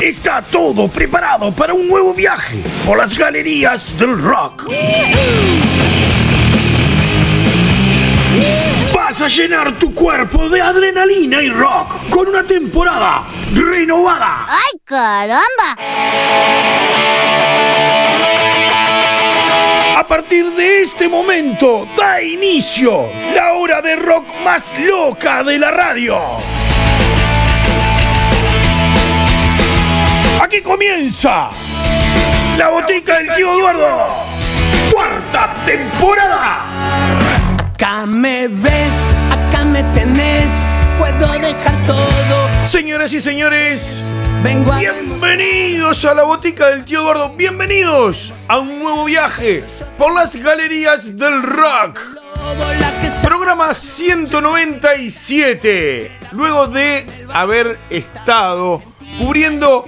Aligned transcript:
Está 0.00 0.42
todo 0.42 0.88
preparado 0.88 1.52
para 1.52 1.74
un 1.74 1.88
nuevo 1.88 2.12
viaje 2.12 2.62
por 2.86 2.98
las 2.98 3.16
galerías 3.16 3.96
del 3.98 4.20
rock. 4.20 4.68
Vas 9.12 9.20
a 9.20 9.28
llenar 9.28 9.76
tu 9.78 9.94
cuerpo 9.94 10.48
de 10.48 10.62
adrenalina 10.62 11.42
y 11.42 11.50
rock 11.50 12.08
con 12.08 12.28
una 12.28 12.44
temporada 12.44 13.24
renovada. 13.52 14.46
¡Ay, 14.48 14.80
caramba! 14.86 15.76
A 19.98 20.08
partir 20.08 20.50
de 20.52 20.80
este 20.80 21.10
momento 21.10 21.86
da 21.94 22.22
inicio 22.22 23.10
la 23.34 23.52
hora 23.52 23.82
de 23.82 23.96
rock 23.96 24.24
más 24.42 24.72
loca 24.78 25.44
de 25.44 25.58
la 25.58 25.70
radio. 25.70 26.18
Aquí 30.40 30.62
comienza 30.62 31.50
la 32.56 32.68
botica 32.70 33.18
del 33.18 33.34
tío 33.34 33.58
Eduardo. 33.58 34.06
Cuarta 34.90 35.54
temporada. 35.66 37.31
Acá 37.82 38.06
me 38.06 38.46
ves, 38.46 38.94
acá 39.28 39.64
me 39.64 39.82
tenés, 39.92 40.64
puedo 41.00 41.26
dejar 41.32 41.84
todo. 41.84 42.48
Señoras 42.64 43.12
y 43.12 43.20
señores, 43.20 44.04
Vengo 44.40 44.72
a 44.72 44.78
bienvenidos 44.78 46.04
a 46.04 46.14
la 46.14 46.22
botica 46.22 46.68
del 46.68 46.84
tío 46.84 47.00
Eduardo. 47.00 47.30
Bienvenidos 47.30 48.32
a 48.46 48.60
un 48.60 48.78
nuevo 48.78 49.06
viaje 49.06 49.64
por 49.98 50.14
las 50.14 50.36
galerías 50.36 51.18
del 51.18 51.42
rock. 51.42 51.98
Programa 53.20 53.74
197. 53.74 56.18
Luego 56.30 56.68
de 56.68 57.04
haber 57.32 57.80
estado 57.90 58.80
cubriendo 59.18 59.86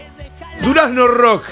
Durazno 0.63 1.07
Rock 1.07 1.45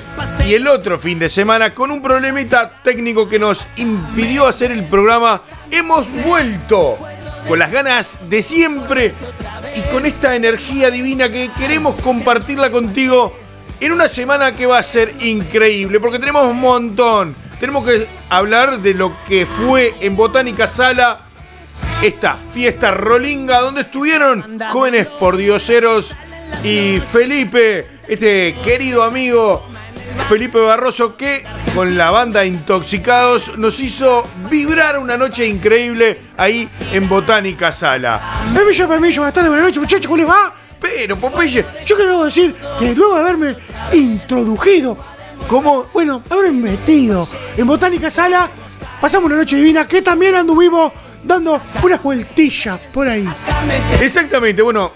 y 0.47 0.55
el 0.55 0.67
otro 0.67 0.99
fin 0.99 1.19
de 1.19 1.29
semana 1.29 1.71
con 1.71 1.93
un 1.93 2.03
problemita 2.03 2.83
técnico 2.83 3.29
que 3.29 3.39
nos 3.39 3.67
impidió 3.77 4.47
hacer 4.47 4.73
el 4.73 4.85
programa, 4.85 5.43
hemos 5.73 6.11
vuelto 6.25 6.99
con 7.49 7.59
las 7.59 7.73
ganas 7.73 8.21
de 8.29 8.43
siempre 8.43 9.15
y 9.75 9.81
con 9.93 10.07
esta 10.07 10.37
energía 10.37 10.91
divina 10.91 11.29
que 11.31 11.51
queremos 11.59 11.97
compartirla 11.97 12.71
contigo 12.71 13.35
en 13.81 13.93
una 13.93 14.07
semana 14.07 14.55
que 14.55 14.67
va 14.67 14.79
a 14.79 14.83
ser 14.83 15.15
increíble 15.21 15.99
porque 15.99 16.19
tenemos 16.19 16.47
un 16.47 16.61
montón. 16.61 17.35
Tenemos 17.59 17.87
que 17.87 18.07
hablar 18.29 18.81
de 18.81 18.95
lo 18.95 19.17
que 19.27 19.47
fue 19.47 19.95
en 20.01 20.15
Botánica 20.15 20.67
Sala 20.67 21.21
esta 22.03 22.35
fiesta 22.35 22.91
rolinga 22.91 23.61
donde 23.61 23.83
estuvieron 23.83 24.59
jóvenes 24.73 25.07
pordioseros 25.07 26.15
y 26.63 27.01
Felipe, 27.01 27.89
este 28.09 28.55
querido 28.65 29.05
amigo 29.05 29.72
Felipe 30.29 30.59
Barroso 30.59 31.17
que 31.17 31.45
con 31.75 31.97
la 31.97 32.11
banda 32.11 32.45
Intoxicados 32.45 33.57
nos 33.59 33.81
hizo 33.81 34.25
vibrar 34.51 34.99
una 34.99 35.17
noche 35.17 35.47
increíble 35.47 36.19
ahí 36.37 36.69
en 36.93 37.09
Botánica 37.09 37.73
Sala. 37.73 38.21
Permiso, 38.55 38.89
permiso, 38.89 39.21
buenas 39.21 39.35
tardes, 39.35 39.51
buenas 39.51 39.67
noches, 39.67 39.81
muchachos, 39.81 40.07
¿cómo 40.07 40.17
les 40.17 40.29
va? 40.29 40.53
Pero 40.81 41.17
Popeye, 41.17 41.65
Yo 41.85 41.97
quiero 41.97 42.25
decir 42.25 42.55
que 42.79 42.95
luego 42.95 43.15
de 43.15 43.21
haberme 43.21 43.57
introducido, 43.93 44.97
como, 45.49 45.85
bueno, 45.93 46.23
haberme 46.29 46.71
metido 46.73 47.29
en 47.57 47.67
Botánica 47.67 48.11
Sala, 48.11 48.51
pasamos 49.01 49.27
una 49.27 49.37
noche 49.37 49.57
divina 49.57 49.87
que 49.87 50.03
también 50.03 50.35
anduvimos 50.35 50.93
dando 51.23 51.61
unas 51.83 52.03
vueltillas 52.03 52.81
por 52.93 53.09
ahí. 53.09 53.29
Exactamente, 54.01 54.63
bueno, 54.63 54.93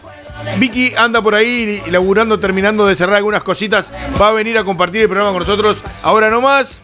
Vicky 0.59 0.95
anda 0.97 1.21
por 1.21 1.35
ahí 1.35 1.83
laburando, 1.91 2.41
terminando 2.41 2.87
de 2.87 2.97
cerrar 2.97 3.17
algunas 3.17 3.43
cositas. 3.43 3.93
Va 4.21 4.29
a 4.29 4.33
venir 4.33 4.57
a 4.59 4.65
compartir 4.65 5.03
el 5.03 5.09
programa 5.09 5.33
con 5.33 5.41
nosotros 5.41 5.83
ahora 6.03 6.31
nomás. 6.31 6.81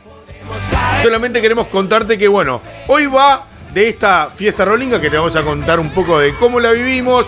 Solamente 1.03 1.41
queremos 1.41 1.69
contarte 1.69 2.19
que, 2.19 2.29
bueno, 2.29 2.61
hoy 2.89 3.07
va 3.07 3.47
de 3.73 3.89
esta 3.89 4.31
fiesta 4.35 4.65
rolinga 4.65 5.01
que 5.01 5.09
te 5.09 5.17
vamos 5.17 5.35
a 5.37 5.43
contar 5.43 5.81
un 5.81 5.91
poco 5.91 6.19
de 6.19 6.35
cómo 6.37 6.61
la 6.61 6.73
vivimos. 6.73 7.27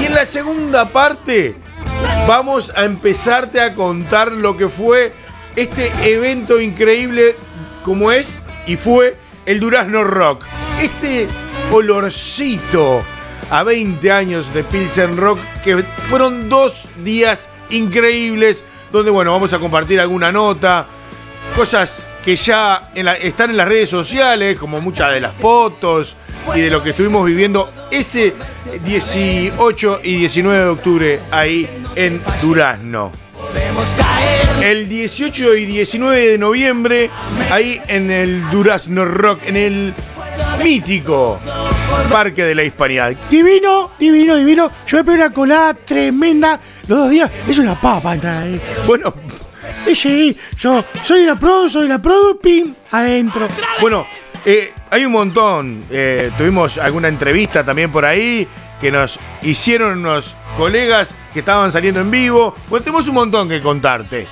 Y 0.00 0.06
en 0.06 0.14
la 0.14 0.24
segunda 0.24 0.88
parte 0.88 1.56
vamos 2.26 2.72
a 2.74 2.84
empezarte 2.84 3.60
a 3.60 3.74
contar 3.74 4.32
lo 4.32 4.56
que 4.56 4.68
fue 4.68 5.12
este 5.56 5.92
evento 6.02 6.60
increíble 6.60 7.36
como 7.84 8.10
es 8.10 8.40
y 8.66 8.76
fue 8.76 9.16
el 9.46 9.60
Durazno 9.60 10.04
Rock. 10.04 10.44
Este 10.80 11.28
olorcito 11.70 13.02
a 13.54 13.62
20 13.62 14.10
años 14.10 14.52
de 14.52 14.64
Pilsen 14.64 15.16
Rock 15.16 15.38
que 15.62 15.76
fueron 16.08 16.48
dos 16.48 16.88
días 17.04 17.48
increíbles 17.70 18.64
donde 18.90 19.12
bueno, 19.12 19.30
vamos 19.30 19.52
a 19.52 19.60
compartir 19.60 20.00
alguna 20.00 20.32
nota, 20.32 20.88
cosas 21.54 22.08
que 22.24 22.34
ya 22.34 22.90
están 23.22 23.50
en 23.50 23.56
las 23.56 23.68
redes 23.68 23.88
sociales, 23.88 24.58
como 24.58 24.80
muchas 24.80 25.12
de 25.12 25.20
las 25.20 25.36
fotos 25.36 26.16
y 26.52 26.62
de 26.62 26.70
lo 26.70 26.82
que 26.82 26.90
estuvimos 26.90 27.24
viviendo 27.24 27.72
ese 27.92 28.34
18 28.84 30.00
y 30.02 30.16
19 30.16 30.58
de 30.58 30.68
octubre 30.68 31.20
ahí 31.30 31.68
en 31.94 32.20
Durazno. 32.42 33.12
El 34.60 34.88
18 34.88 35.54
y 35.54 35.66
19 35.66 36.26
de 36.26 36.38
noviembre, 36.38 37.08
ahí 37.52 37.80
en 37.86 38.10
el 38.10 38.50
Durazno 38.50 39.04
Rock, 39.04 39.42
en 39.46 39.56
el 39.56 39.94
mítico 40.60 41.38
Parque 42.10 42.44
de 42.44 42.54
la 42.54 42.62
Hispanidad. 42.62 43.12
Divino, 43.30 43.90
divino, 43.98 44.36
divino. 44.36 44.70
Yo 44.86 44.98
me 44.98 45.04
pegué 45.04 45.16
una 45.16 45.30
colada 45.30 45.74
tremenda 45.74 46.60
los 46.86 46.98
dos 46.98 47.10
días. 47.10 47.30
Es 47.48 47.58
una 47.58 47.74
papa 47.74 48.14
entrar 48.14 48.42
ahí. 48.42 48.60
Bueno, 48.86 49.12
sí, 49.94 50.36
yo 50.58 50.84
soy 51.02 51.26
la 51.26 51.36
pro, 51.36 51.68
soy 51.68 51.88
la 51.88 52.00
produ, 52.00 52.38
pim, 52.40 52.74
adentro. 52.90 53.48
bueno, 53.80 54.06
eh, 54.44 54.72
hay 54.90 55.04
un 55.04 55.12
montón. 55.12 55.84
Eh, 55.90 56.30
tuvimos 56.38 56.78
alguna 56.78 57.08
entrevista 57.08 57.64
también 57.64 57.90
por 57.90 58.04
ahí 58.04 58.46
que 58.80 58.90
nos 58.90 59.18
hicieron 59.42 59.98
unos 59.98 60.34
colegas 60.56 61.14
que 61.32 61.40
estaban 61.40 61.72
saliendo 61.72 62.00
en 62.00 62.10
vivo. 62.10 62.54
Bueno, 62.68 62.84
tenemos 62.84 63.08
un 63.08 63.14
montón 63.14 63.48
que 63.48 63.60
contarte. 63.60 64.26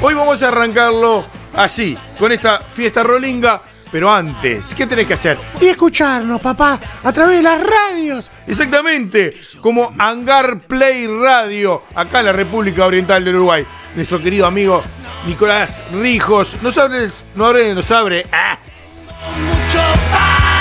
Hoy 0.00 0.14
vamos 0.14 0.42
a 0.42 0.48
arrancarlo 0.48 1.24
así, 1.54 1.96
con 2.18 2.32
esta 2.32 2.58
fiesta 2.58 3.02
rolinga. 3.02 3.60
Pero 3.92 4.10
antes, 4.10 4.74
¿qué 4.74 4.86
tenés 4.86 5.06
que 5.06 5.14
hacer? 5.14 5.38
Y 5.60 5.66
escucharnos, 5.66 6.40
papá, 6.40 6.80
a 7.04 7.12
través 7.12 7.36
de 7.36 7.42
las 7.42 7.60
radios. 7.62 8.30
Exactamente, 8.46 9.36
como 9.60 9.92
Hangar 9.98 10.60
Play 10.60 11.06
Radio, 11.06 11.82
acá 11.94 12.20
en 12.20 12.26
la 12.26 12.32
República 12.32 12.86
Oriental 12.86 13.22
del 13.24 13.36
Uruguay. 13.36 13.66
Nuestro 13.94 14.18
querido 14.22 14.46
amigo 14.46 14.82
Nicolás 15.26 15.82
Rijos, 15.92 16.56
nos 16.62 16.78
abre, 16.78 17.06
no 17.34 17.44
abre, 17.46 17.74
nos 17.74 17.90
abre. 17.90 18.26
¡ah! 18.32 18.58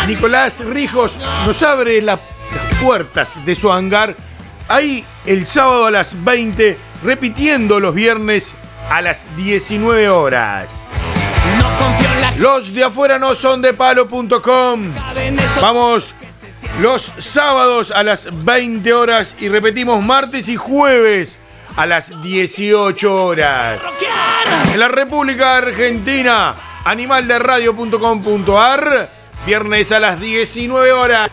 Nicolás 0.08 0.60
Rijos 0.66 1.18
nos 1.46 1.64
abre 1.64 2.02
la- 2.02 2.20
las 2.54 2.76
puertas 2.84 3.44
de 3.46 3.56
su 3.56 3.72
hangar 3.72 4.16
ahí 4.68 5.06
el 5.26 5.46
sábado 5.46 5.86
a 5.86 5.92
las 5.92 6.22
20, 6.24 6.78
repitiendo 7.04 7.80
los 7.80 7.96
viernes 7.96 8.54
a 8.90 9.00
las 9.02 9.34
19 9.38 10.10
horas. 10.10 10.90
Los 12.38 12.74
de 12.74 12.84
afuera 12.84 13.20
no 13.20 13.36
son 13.36 13.62
de 13.62 13.74
palo.com. 13.74 14.94
Vamos 15.62 16.16
los 16.80 17.12
sábados 17.20 17.92
a 17.92 18.02
las 18.04 18.30
20 18.32 18.94
horas 18.94 19.36
y 19.40 19.50
repetimos 19.50 20.02
martes 20.04 20.50
y 20.50 20.56
jueves 20.56 21.38
a 21.76 21.86
las 21.86 22.20
18 22.22 23.26
horas. 23.26 23.82
En 24.74 24.80
la 24.80 24.88
República 24.88 25.58
Argentina, 25.58 26.56
animalderadio.com.ar, 26.86 29.12
viernes 29.46 29.92
a 29.92 30.00
las 30.00 30.20
19 30.20 30.92
horas. 30.92 31.30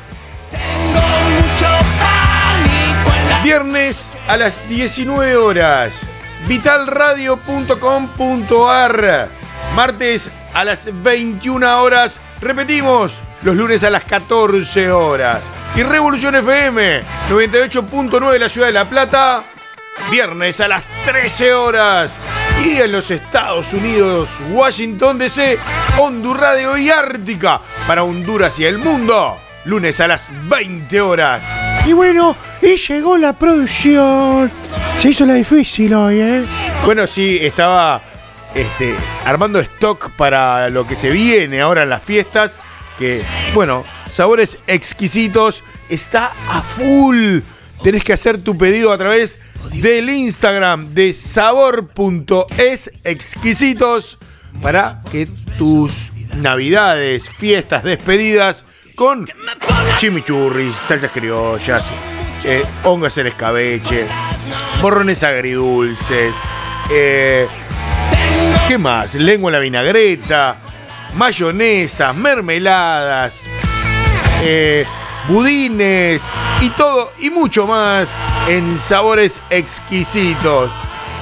Viernes 3.42 4.12
a 4.26 4.36
las 4.36 4.68
19 4.68 5.36
horas. 5.36 6.00
Vitalradio.com.ar. 6.46 9.28
Martes 9.74 10.30
a 10.54 10.64
las 10.64 10.88
21 11.02 11.82
horas. 11.82 12.20
Repetimos, 12.40 13.20
los 13.42 13.56
lunes 13.56 13.84
a 13.84 13.90
las 13.90 14.04
14 14.04 14.90
horas. 14.90 15.42
Y 15.74 15.82
Revolución 15.82 16.34
FM 16.34 17.02
98.9 17.30 18.32
de 18.32 18.38
la 18.38 18.48
ciudad 18.48 18.66
de 18.68 18.72
La 18.72 18.88
Plata. 18.88 19.44
Viernes 20.10 20.60
a 20.60 20.68
las 20.68 20.84
13 21.04 21.54
horas. 21.54 22.18
Y 22.64 22.76
en 22.76 22.92
los 22.92 23.10
Estados 23.10 23.72
Unidos, 23.72 24.30
Washington 24.50 25.18
DC, 25.18 25.58
Honduras 25.98 26.40
Radio 26.40 26.76
y 26.76 26.90
Ártica 26.90 27.60
para 27.86 28.02
Honduras 28.02 28.58
y 28.58 28.64
el 28.64 28.78
mundo. 28.78 29.38
Lunes 29.64 30.00
a 30.00 30.08
las 30.08 30.30
20 30.48 31.00
horas. 31.00 31.42
Y 31.86 31.92
bueno, 31.92 32.36
y 32.60 32.76
llegó 32.76 33.16
la 33.16 33.32
producción. 33.32 34.50
Se 35.00 35.10
hizo 35.10 35.24
la 35.24 35.34
difícil 35.34 35.94
hoy, 35.94 36.20
¿eh? 36.20 36.44
Bueno, 36.84 37.06
sí, 37.06 37.38
estaba 37.40 38.02
este, 38.54 38.94
armando 39.24 39.60
stock 39.60 40.10
para 40.16 40.68
lo 40.68 40.86
que 40.86 40.96
se 40.96 41.10
viene 41.10 41.60
ahora 41.60 41.82
en 41.82 41.90
las 41.90 42.02
fiestas. 42.02 42.58
Que, 42.98 43.22
bueno, 43.54 43.84
sabores 44.10 44.58
exquisitos 44.66 45.62
está 45.88 46.32
a 46.48 46.62
full. 46.62 47.40
Tenés 47.82 48.02
que 48.02 48.12
hacer 48.12 48.42
tu 48.42 48.58
pedido 48.58 48.92
a 48.92 48.98
través 48.98 49.38
del 49.74 50.10
Instagram 50.10 50.94
de 50.94 51.12
sabor.es 51.12 52.90
exquisitos 53.04 54.18
para 54.62 55.02
que 55.12 55.28
tus 55.56 56.10
navidades, 56.36 57.30
fiestas, 57.30 57.84
despedidas 57.84 58.64
con 58.96 59.28
chimichurris, 59.98 60.74
salsas 60.74 61.12
criollas, 61.12 61.88
eh, 62.44 62.64
hongos 62.84 63.16
en 63.18 63.28
escabeche, 63.28 64.06
borrones 64.82 65.22
agridulces, 65.22 66.34
eh, 66.90 67.46
¿qué 68.66 68.78
más? 68.78 69.14
Lengua 69.14 69.50
en 69.50 69.52
la 69.52 69.58
vinagreta, 69.58 70.56
mayonesas, 71.14 72.14
mermeladas, 72.14 73.42
eh, 74.42 74.86
budines 75.28 76.22
y 76.60 76.70
todo 76.70 77.12
y 77.18 77.30
mucho 77.30 77.66
más 77.66 78.16
en 78.48 78.78
sabores 78.78 79.40
exquisitos. 79.50 80.70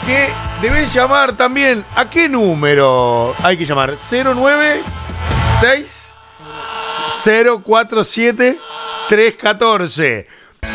Que 0.07 0.29
debes 0.63 0.93
llamar 0.93 1.37
también. 1.37 1.85
¿A 1.95 2.09
qué 2.09 2.29
número 2.29 3.35
hay 3.43 3.57
que 3.57 3.65
llamar? 3.65 3.97
096 3.97 6.13
047 7.63 8.59
314. 9.09 10.27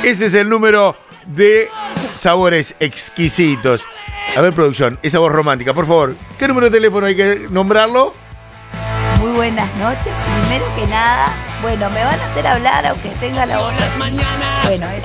Ese 0.03 0.25
es 0.25 0.35
el 0.35 0.49
número 0.49 0.95
de 1.25 1.69
sabores 2.15 2.75
exquisitos. 2.79 3.81
A 4.35 4.39
ver, 4.39 4.53
producción, 4.53 4.97
esa 5.03 5.19
voz 5.19 5.31
romántica, 5.31 5.73
por 5.73 5.85
favor. 5.85 6.15
¿Qué 6.39 6.47
número 6.47 6.69
de 6.69 6.77
teléfono 6.77 7.05
hay 7.05 7.15
que 7.15 7.47
nombrarlo? 7.49 8.13
Muy 9.19 9.31
buenas 9.33 9.67
noches. 9.75 10.13
Primero 10.39 10.65
que 10.75 10.87
nada, 10.87 11.27
bueno, 11.61 11.89
me 11.89 12.01
van 12.03 12.17
a 12.17 12.25
hacer 12.25 12.47
hablar 12.47 12.85
aunque 12.85 13.09
tenga 13.19 13.45
la 13.45 13.59
voz 13.59 13.73
así. 13.73 13.99
Bueno, 14.63 14.87
es 14.89 15.03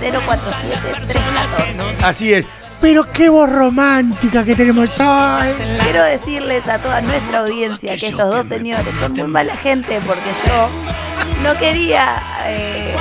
096-047-314. 0.00 2.02
Así 2.02 2.34
es. 2.34 2.44
Pero 2.80 3.10
qué 3.10 3.28
voz 3.30 3.50
romántica 3.50 4.44
que 4.44 4.54
tenemos 4.54 5.00
hoy. 5.00 5.54
Quiero 5.82 6.04
decirles 6.04 6.68
a 6.68 6.78
toda 6.78 7.00
nuestra 7.00 7.40
audiencia 7.40 7.96
que 7.96 8.08
estos 8.08 8.28
dos 8.28 8.46
señores 8.46 8.94
son 9.00 9.14
muy 9.14 9.26
mala 9.28 9.56
gente 9.56 9.98
porque 10.06 10.30
yo 10.46 10.68
no 11.42 11.56
quería 11.58 12.22
eh, 12.46 12.96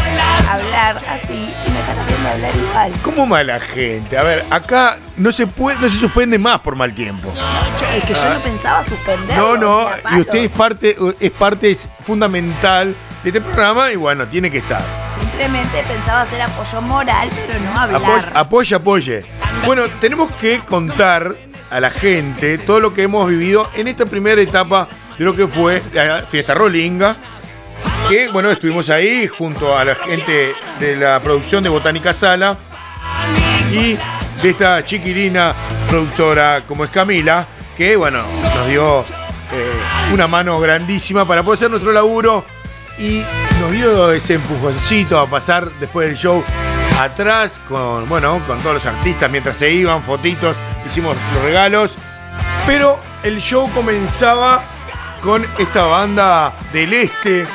hablar 0.50 0.98
así 1.08 1.54
y 1.66 1.72
me 1.72 1.80
están 1.80 2.00
haciendo 2.00 2.30
hablar 2.30 2.56
igual. 2.56 2.94
¿Cómo 3.04 3.26
mala 3.26 3.60
gente? 3.60 4.18
A 4.18 4.24
ver, 4.24 4.46
acá 4.50 4.98
no 5.16 5.32
se 5.32 5.48
puede, 5.48 5.80
no 5.80 5.90
se 5.90 5.98
suspende 5.98 6.38
más 6.38 6.60
por 6.60 6.76
mal 6.76 6.94
tiempo. 6.94 7.34
Es 7.96 8.04
que 8.04 8.14
yo 8.14 8.30
no 8.34 8.40
pensaba 8.42 8.84
suspender. 8.84 9.38
No, 9.38 9.58
no, 9.58 9.88
y 10.16 10.22
usted 10.22 10.40
es 10.40 10.52
parte, 10.52 10.96
es 11.20 11.32
parte 11.32 11.72
es 11.72 11.90
fundamental 12.04 12.96
de 13.24 13.30
este 13.30 13.42
programa 13.42 13.92
y 13.92 13.96
bueno, 13.96 14.28
tiene 14.28 14.50
que 14.50 14.60
estar. 14.60 14.82
Simplemente 15.20 15.84
pensaba 15.88 16.22
hacer 16.22 16.42
apoyo 16.42 16.82
moral, 16.82 17.30
pero 17.48 17.60
no 17.60 17.80
hablar. 17.80 18.32
Apoye, 18.34 18.76
apoye, 18.76 18.76
apoye. 18.76 19.26
Bueno, 19.66 19.84
tenemos 20.00 20.32
que 20.34 20.60
contar 20.60 21.36
a 21.70 21.80
la 21.80 21.90
gente 21.90 22.58
todo 22.58 22.80
lo 22.80 22.94
que 22.94 23.04
hemos 23.04 23.28
vivido 23.28 23.70
en 23.76 23.88
esta 23.88 24.06
primera 24.06 24.42
etapa 24.42 24.88
de 25.18 25.26
lo 25.26 25.36
que 25.36 25.48
fue 25.48 25.82
la 25.94 26.24
fiesta 26.28 26.54
Rolinga. 26.54 27.18
Que 28.10 28.30
bueno, 28.30 28.50
estuvimos 28.50 28.90
ahí 28.90 29.28
junto 29.28 29.78
a 29.78 29.84
la 29.84 29.94
gente 29.94 30.56
de 30.80 30.96
la 30.96 31.20
producción 31.20 31.62
de 31.62 31.70
Botánica 31.70 32.14
Sala 32.14 32.56
y 33.70 33.98
de 34.42 34.50
esta 34.50 34.82
chiquilina 34.86 35.54
productora 35.90 36.62
como 36.66 36.86
es 36.86 36.90
Camila, 36.90 37.46
que 37.76 37.98
bueno, 37.98 38.20
nos 38.56 38.68
dio 38.70 39.02
eh, 39.02 40.14
una 40.14 40.26
mano 40.26 40.58
grandísima 40.62 41.28
para 41.28 41.44
poder 41.44 41.58
hacer 41.58 41.70
nuestro 41.70 41.92
laburo 41.92 42.46
y 42.98 43.24
nos 43.60 43.72
dio 43.74 44.12
ese 44.14 44.36
empujoncito 44.36 45.20
a 45.20 45.28
pasar 45.28 45.70
después 45.80 46.08
del 46.08 46.18
show 46.18 46.42
atrás 46.98 47.60
con, 47.68 48.08
bueno, 48.08 48.40
con 48.48 48.60
todos 48.60 48.76
los 48.76 48.86
artistas 48.86 49.30
mientras 49.30 49.58
se 49.58 49.70
iban, 49.70 50.02
fotitos, 50.02 50.56
hicimos 50.86 51.18
los 51.34 51.44
regalos. 51.44 51.98
Pero 52.66 53.00
el 53.24 53.42
show 53.42 53.70
comenzaba 53.74 54.64
con 55.22 55.46
esta 55.58 55.84
banda 55.84 56.54
del 56.72 56.94
este 56.94 57.46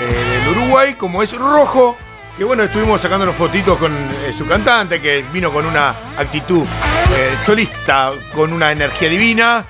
eh, 0.00 0.44
del 0.44 0.56
Uruguay, 0.56 0.94
como 0.94 1.22
es 1.22 1.36
Rojo, 1.36 1.96
que 2.36 2.44
bueno, 2.44 2.62
estuvimos 2.62 3.02
sacando 3.02 3.26
los 3.26 3.34
fotitos 3.34 3.76
con 3.78 3.92
eh, 3.92 4.32
su 4.32 4.46
cantante, 4.46 5.00
que 5.00 5.24
vino 5.32 5.52
con 5.52 5.66
una 5.66 5.92
actitud 6.16 6.64
eh, 6.64 7.34
solista, 7.44 8.12
con 8.32 8.52
una 8.52 8.70
energía 8.70 9.08
divina, 9.08 9.64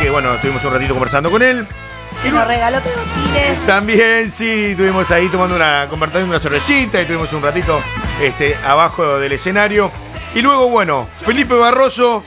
que 0.00 0.10
bueno, 0.10 0.34
estuvimos 0.34 0.64
un 0.64 0.72
ratito 0.72 0.94
conversando 0.94 1.30
con 1.30 1.40
él. 1.40 1.66
Y 2.24 2.30
nos 2.30 2.46
regaló. 2.46 2.78
También, 3.66 4.30
sí, 4.30 4.70
estuvimos 4.70 5.10
ahí 5.12 5.28
tomando 5.28 5.54
una, 5.54 5.86
compartiendo 5.88 6.28
una 6.28 6.40
cervecita 6.40 6.98
y 6.98 7.02
estuvimos 7.02 7.32
un 7.32 7.42
ratito 7.42 7.80
este, 8.20 8.56
abajo 8.64 9.18
del 9.18 9.32
escenario. 9.32 9.92
Y 10.34 10.42
luego, 10.42 10.68
bueno, 10.68 11.08
Felipe 11.24 11.54
Barroso, 11.54 12.24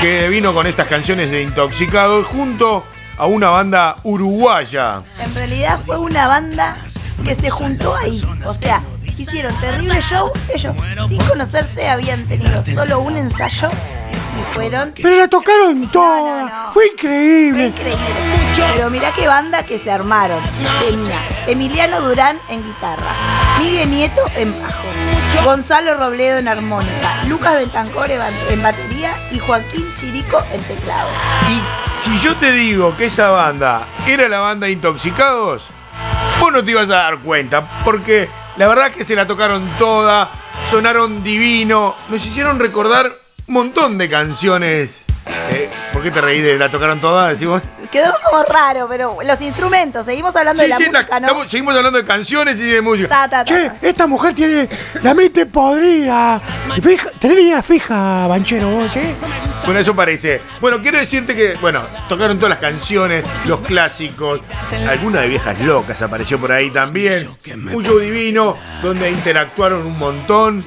que 0.00 0.28
vino 0.28 0.54
con 0.54 0.68
estas 0.68 0.86
canciones 0.86 1.30
de 1.32 1.42
Intoxicados, 1.42 2.26
junto 2.26 2.84
a 3.18 3.26
una 3.26 3.50
banda 3.50 3.96
uruguaya. 4.02 5.02
En 5.18 5.34
realidad 5.34 5.78
fue 5.84 5.98
una 5.98 6.28
banda 6.28 6.76
que 7.24 7.34
se 7.34 7.50
juntó 7.50 7.96
ahí. 7.96 8.22
O 8.44 8.54
sea, 8.54 8.82
hicieron 9.16 9.54
terrible 9.60 10.00
show. 10.02 10.30
Ellos, 10.54 10.74
sin 11.08 11.18
conocerse, 11.24 11.88
habían 11.88 12.24
tenido 12.26 12.62
solo 12.62 13.00
un 13.00 13.16
ensayo 13.16 13.68
y 13.70 14.54
fueron. 14.54 14.92
Pero 15.00 15.16
la 15.16 15.28
tocaron 15.28 15.88
toda. 15.90 16.18
No, 16.18 16.38
no, 16.40 16.44
no. 16.46 16.72
Fue 16.72 16.84
Fue 16.84 16.86
increíble. 16.92 17.66
increíble. 17.66 18.04
Pero 18.74 18.90
mirá 18.90 19.12
qué 19.12 19.26
banda 19.26 19.62
que 19.64 19.78
se 19.78 19.90
armaron. 19.90 20.40
Tenía 20.84 21.20
Emiliano 21.46 22.00
Durán 22.00 22.38
en 22.48 22.64
guitarra, 22.64 23.12
Miguel 23.58 23.90
Nieto 23.90 24.22
en 24.36 24.52
bajo, 24.60 24.84
Gonzalo 25.40 25.94
Robledo 25.96 26.38
en 26.38 26.46
armónica, 26.46 27.24
Lucas 27.28 27.54
Bentancor 27.56 28.10
en 28.10 28.18
ba- 28.20 28.30
en 28.50 28.62
batería 28.62 29.12
y 29.32 29.38
Joaquín 29.40 29.92
Chirico 29.96 30.40
en 30.52 30.62
teclados. 30.62 31.10
Y 31.50 32.00
si 32.02 32.18
yo 32.20 32.36
te 32.36 32.52
digo 32.52 32.96
que 32.96 33.06
esa 33.06 33.30
banda 33.30 33.86
era 34.06 34.28
la 34.28 34.38
banda 34.38 34.68
Intoxicados, 34.68 35.70
vos 36.38 36.52
no 36.52 36.62
te 36.62 36.70
ibas 36.70 36.84
a 36.90 36.94
dar 36.94 37.18
cuenta, 37.18 37.66
porque 37.84 38.28
la 38.56 38.68
verdad 38.68 38.92
que 38.92 39.04
se 39.04 39.16
la 39.16 39.26
tocaron 39.26 39.68
toda, 39.80 40.30
sonaron 40.70 41.24
divino, 41.24 41.96
nos 42.08 42.24
hicieron 42.24 42.60
recordar 42.60 43.10
un 43.48 43.54
montón 43.54 43.98
de 43.98 44.08
canciones. 44.08 45.06
Eh, 45.52 45.68
¿Por 45.92 46.02
qué 46.02 46.10
te 46.10 46.20
reí 46.20 46.40
de 46.40 46.58
la 46.58 46.70
tocaron 46.70 47.00
toda? 47.00 47.28
Decimos. 47.28 47.62
Quedó 47.90 48.12
como 48.30 48.42
raro, 48.44 48.86
pero 48.88 49.18
los 49.24 49.40
instrumentos, 49.42 50.06
seguimos 50.06 50.34
hablando 50.34 50.62
de 50.62 50.68
la 50.68 50.76
Sí, 50.78 50.84
sí, 50.84 50.90
la- 50.90 50.98
música, 51.00 51.20
¿no? 51.20 51.26
estamos- 51.26 51.50
seguimos 51.50 51.76
hablando 51.76 51.98
de 51.98 52.04
canciones 52.06 52.58
y 52.60 52.64
de 52.64 52.80
música. 52.80 53.08
Ta, 53.08 53.28
ta, 53.28 53.44
ta, 53.44 53.44
Che, 53.44 53.68
ta. 53.68 53.76
esta 53.86 54.06
mujer 54.06 54.34
tiene 54.34 54.68
la 55.02 55.12
mente 55.14 55.44
podrida. 55.46 56.40
Fija, 56.82 57.10
tenés 57.18 57.36
la 57.36 57.42
idea 57.42 57.62
fija, 57.62 58.26
banchero, 58.26 58.70
vos, 58.70 58.96
¿eh? 58.96 59.14
Bueno, 59.66 59.78
eso 59.80 59.94
parece. 59.94 60.40
Bueno, 60.60 60.78
quiero 60.80 60.98
decirte 60.98 61.36
que, 61.36 61.54
bueno, 61.60 61.82
tocaron 62.08 62.36
todas 62.38 62.50
las 62.50 62.58
canciones, 62.58 63.22
los 63.44 63.60
clásicos. 63.60 64.40
Alguna 64.88 65.20
de 65.20 65.28
viejas 65.28 65.60
locas 65.60 66.00
apareció 66.02 66.40
por 66.40 66.50
ahí 66.52 66.70
también. 66.70 67.28
Un 67.72 67.84
show 67.84 67.98
divino 67.98 68.56
donde 68.82 69.10
interactuaron 69.10 69.86
un 69.86 69.98
montón. 69.98 70.60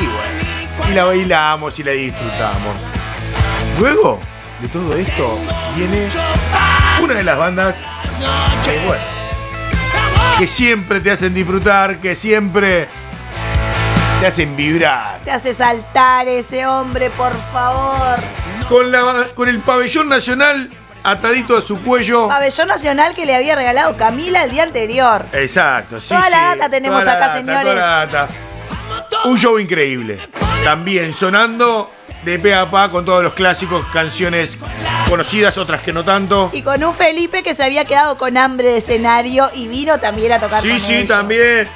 Y 0.00 0.06
bueno, 0.06 0.90
y 0.90 0.94
la 0.94 1.04
bailamos 1.04 1.78
y 1.78 1.84
la 1.84 1.92
disfrutamos. 1.92 2.74
Luego 3.78 4.20
de 4.60 4.68
todo 4.68 4.96
esto 4.96 5.38
viene 5.76 6.08
una 7.02 7.14
de 7.14 7.24
las 7.24 7.36
bandas 7.36 7.76
que, 8.64 8.84
bueno, 8.86 9.02
que 10.38 10.46
siempre 10.46 11.00
te 11.00 11.10
hacen 11.10 11.34
disfrutar, 11.34 11.96
que 11.98 12.14
siempre 12.14 12.88
te 14.20 14.26
hacen 14.26 14.56
vibrar. 14.56 15.18
Te 15.24 15.32
hace 15.32 15.54
saltar 15.54 16.28
ese 16.28 16.66
hombre, 16.66 17.10
por 17.10 17.32
favor. 17.52 18.18
Con, 18.68 18.92
la, 18.92 19.28
con 19.34 19.48
el 19.48 19.60
pabellón 19.60 20.08
nacional 20.08 20.70
atadito 21.02 21.56
a 21.56 21.60
su 21.60 21.82
cuello. 21.82 22.28
Pabellón 22.28 22.68
Nacional 22.68 23.14
que 23.14 23.26
le 23.26 23.34
había 23.34 23.56
regalado 23.56 23.96
Camila 23.96 24.42
el 24.42 24.50
día 24.50 24.62
anterior. 24.62 25.26
Exacto, 25.32 26.00
sí. 26.00 26.08
Toda 26.08 26.30
la 26.30 26.40
data 26.56 26.70
tenemos 26.70 27.00
toda 27.00 27.12
la 27.12 27.18
acá, 27.18 27.26
data, 27.26 27.38
señores. 27.38 27.62
toda 27.62 27.74
la 27.74 28.06
data. 28.06 28.28
Un 29.24 29.38
show 29.38 29.58
increíble. 29.58 30.28
También 30.64 31.12
sonando 31.12 31.90
de 32.24 32.38
pe 32.38 32.54
a 32.54 32.70
pa 32.70 32.90
con 32.90 33.04
todos 33.04 33.22
los 33.22 33.34
clásicos, 33.34 33.84
canciones 33.92 34.56
conocidas, 35.08 35.58
otras 35.58 35.82
que 35.82 35.92
no 35.92 36.04
tanto. 36.04 36.48
Y 36.54 36.62
con 36.62 36.82
un 36.82 36.94
Felipe 36.94 37.42
que 37.42 37.54
se 37.54 37.62
había 37.62 37.84
quedado 37.84 38.16
con 38.16 38.36
hambre 38.38 38.72
de 38.72 38.78
escenario 38.78 39.50
y 39.54 39.68
vino 39.68 39.98
también 39.98 40.32
a 40.32 40.40
tocar 40.40 40.62
Sí, 40.62 40.70
con 40.70 40.80
sí, 40.80 40.94
ellos. 40.94 41.08
también. 41.08 41.68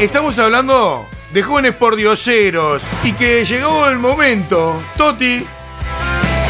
Estamos 0.00 0.38
hablando 0.40 1.06
de 1.32 1.42
jóvenes 1.42 1.74
pordioseros 1.74 2.82
y 3.04 3.12
que 3.12 3.44
llegó 3.44 3.86
el 3.86 3.98
momento. 3.98 4.82
Toti 4.96 5.46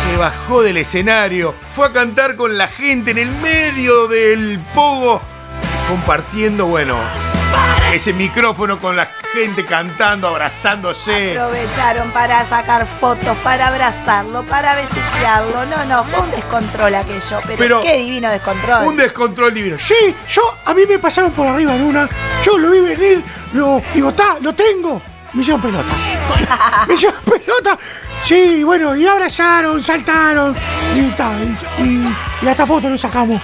se 0.02 0.16
bajó 0.16 0.62
del 0.62 0.78
escenario, 0.78 1.54
fue 1.74 1.86
a 1.88 1.92
cantar 1.92 2.36
con 2.36 2.56
la 2.56 2.68
gente 2.68 3.10
en 3.10 3.18
el 3.18 3.30
medio 3.30 4.08
del 4.08 4.60
pogo, 4.74 5.20
compartiendo, 5.88 6.66
bueno, 6.66 6.96
ese 7.92 8.12
micrófono 8.12 8.78
con 8.78 8.96
la 8.96 9.08
gente 9.32 9.64
cantando, 9.64 10.28
abrazándose. 10.28 11.38
Aprovecharon 11.38 12.10
para 12.10 12.46
sacar 12.46 12.86
fotos, 13.00 13.36
para 13.38 13.68
abrazarlo, 13.68 14.42
para 14.44 14.74
besuquearlo. 14.76 15.64
No, 15.66 15.84
no, 15.86 16.04
fue 16.04 16.20
un 16.20 16.30
descontrol 16.30 16.94
aquello. 16.94 17.40
Pero, 17.46 17.58
Pero- 17.58 17.80
qué 17.80 17.96
divino 17.98 18.30
descontrol. 18.30 18.86
Un 18.86 18.96
descontrol 18.96 19.54
divino. 19.54 19.76
Sí, 19.78 20.14
yo, 20.28 20.42
a 20.64 20.74
mí 20.74 20.82
me 20.88 20.98
pasaron 20.98 21.32
por 21.32 21.46
arriba 21.46 21.72
de 21.72 21.84
una. 21.84 22.08
Yo 22.42 22.58
lo 22.58 22.70
vi 22.70 22.80
venir, 22.80 23.22
lo, 23.54 23.82
digo, 23.94 24.12
ta, 24.12 24.36
lo 24.40 24.54
tengo. 24.54 25.00
Me 25.32 25.42
hicieron 25.42 25.60
pelota. 25.60 25.92
me 26.88 26.94
hicieron 26.94 27.20
pelota. 27.22 27.78
Sí, 28.26 28.64
bueno, 28.64 28.96
y 28.96 29.06
abrazaron, 29.06 29.82
saltaron. 29.82 30.54
Y, 30.94 30.98
y, 30.98 31.82
y- 31.82 32.14
y 32.42 32.48
hasta 32.48 32.66
foto 32.66 32.88
nos 32.90 33.00
sacamos. 33.00 33.40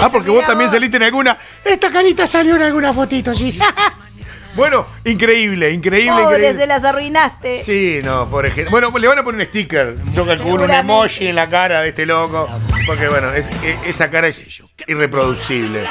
Ah, 0.00 0.10
porque 0.10 0.30
vos 0.30 0.44
también 0.46 0.70
saliste 0.70 0.96
en 0.96 1.02
alguna. 1.04 1.36
Esta 1.64 1.90
carita 1.92 2.26
salió 2.26 2.56
en 2.56 2.62
alguna 2.62 2.92
fotito, 2.92 3.34
sí. 3.34 3.58
Bueno, 4.54 4.86
increíble, 5.06 5.70
increíble, 5.72 6.10
Pobre, 6.12 6.36
increíble. 6.36 6.60
se 6.60 6.66
las 6.66 6.84
arruinaste. 6.84 7.62
Sí, 7.64 8.00
no, 8.04 8.28
por 8.28 8.44
ejemplo. 8.44 8.70
Bueno, 8.70 8.92
le 8.98 9.08
van 9.08 9.18
a 9.18 9.24
poner 9.24 9.40
un 9.40 9.46
sticker. 9.46 9.96
Yo 10.14 10.26
calculo 10.26 10.64
un 10.64 10.70
emoji 10.70 11.28
en 11.28 11.36
la 11.36 11.48
cara 11.48 11.80
de 11.80 11.88
este 11.88 12.04
loco. 12.04 12.50
Porque 12.86 13.08
bueno, 13.08 13.32
es- 13.32 13.48
e- 13.62 13.78
esa 13.86 14.10
cara 14.10 14.28
es 14.28 14.44
irreproducible. 14.86 15.86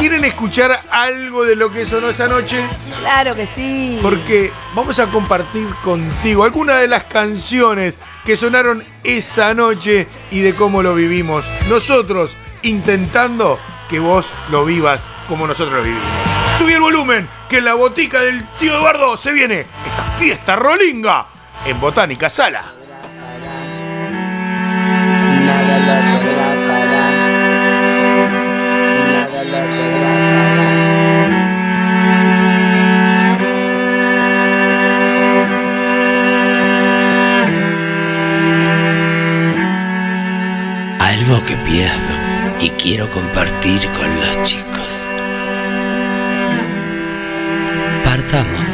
¿Quieren 0.00 0.24
escuchar 0.24 0.80
algo 0.90 1.44
de 1.44 1.54
lo 1.54 1.70
que 1.70 1.84
sonó 1.84 2.08
esa 2.08 2.26
noche? 2.26 2.64
Claro 3.00 3.36
que 3.36 3.44
sí. 3.44 3.98
Porque 4.00 4.50
vamos 4.74 4.98
a 4.98 5.08
compartir 5.08 5.68
contigo 5.84 6.42
algunas 6.44 6.80
de 6.80 6.88
las 6.88 7.04
canciones 7.04 7.98
que 8.24 8.34
sonaron 8.34 8.82
esa 9.04 9.52
noche 9.52 10.08
y 10.30 10.40
de 10.40 10.54
cómo 10.54 10.82
lo 10.82 10.94
vivimos. 10.94 11.44
Nosotros 11.68 12.34
intentando 12.62 13.58
que 13.90 13.98
vos 13.98 14.24
lo 14.50 14.64
vivas 14.64 15.06
como 15.28 15.46
nosotros 15.46 15.76
lo 15.76 15.82
vivimos. 15.82 16.08
Subí 16.56 16.72
el 16.72 16.80
volumen, 16.80 17.28
que 17.50 17.58
en 17.58 17.66
la 17.66 17.74
botica 17.74 18.22
del 18.22 18.48
tío 18.58 18.76
Eduardo 18.76 19.18
se 19.18 19.32
viene 19.32 19.66
esta 19.84 20.02
fiesta 20.18 20.56
rolinga 20.56 21.26
en 21.66 21.78
Botánica 21.78 22.30
Sala. 22.30 22.79
Y 42.60 42.68
quiero 42.70 43.10
compartir 43.10 43.80
con 43.92 44.20
los 44.20 44.42
chicos. 44.42 44.88
Partamos 48.04 48.66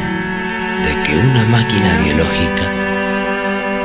de 0.85 1.03
que 1.03 1.17
una 1.17 1.45
máquina 1.45 1.97
biológica 2.03 2.65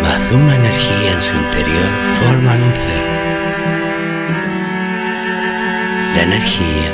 más 0.02 0.32
una 0.32 0.56
energía 0.56 1.12
en 1.12 1.23
su 1.23 1.35
interior 1.37 1.88
forman 2.18 2.62
un 2.62 2.73
ser. 2.73 3.02
La 6.16 6.23
energía 6.23 6.90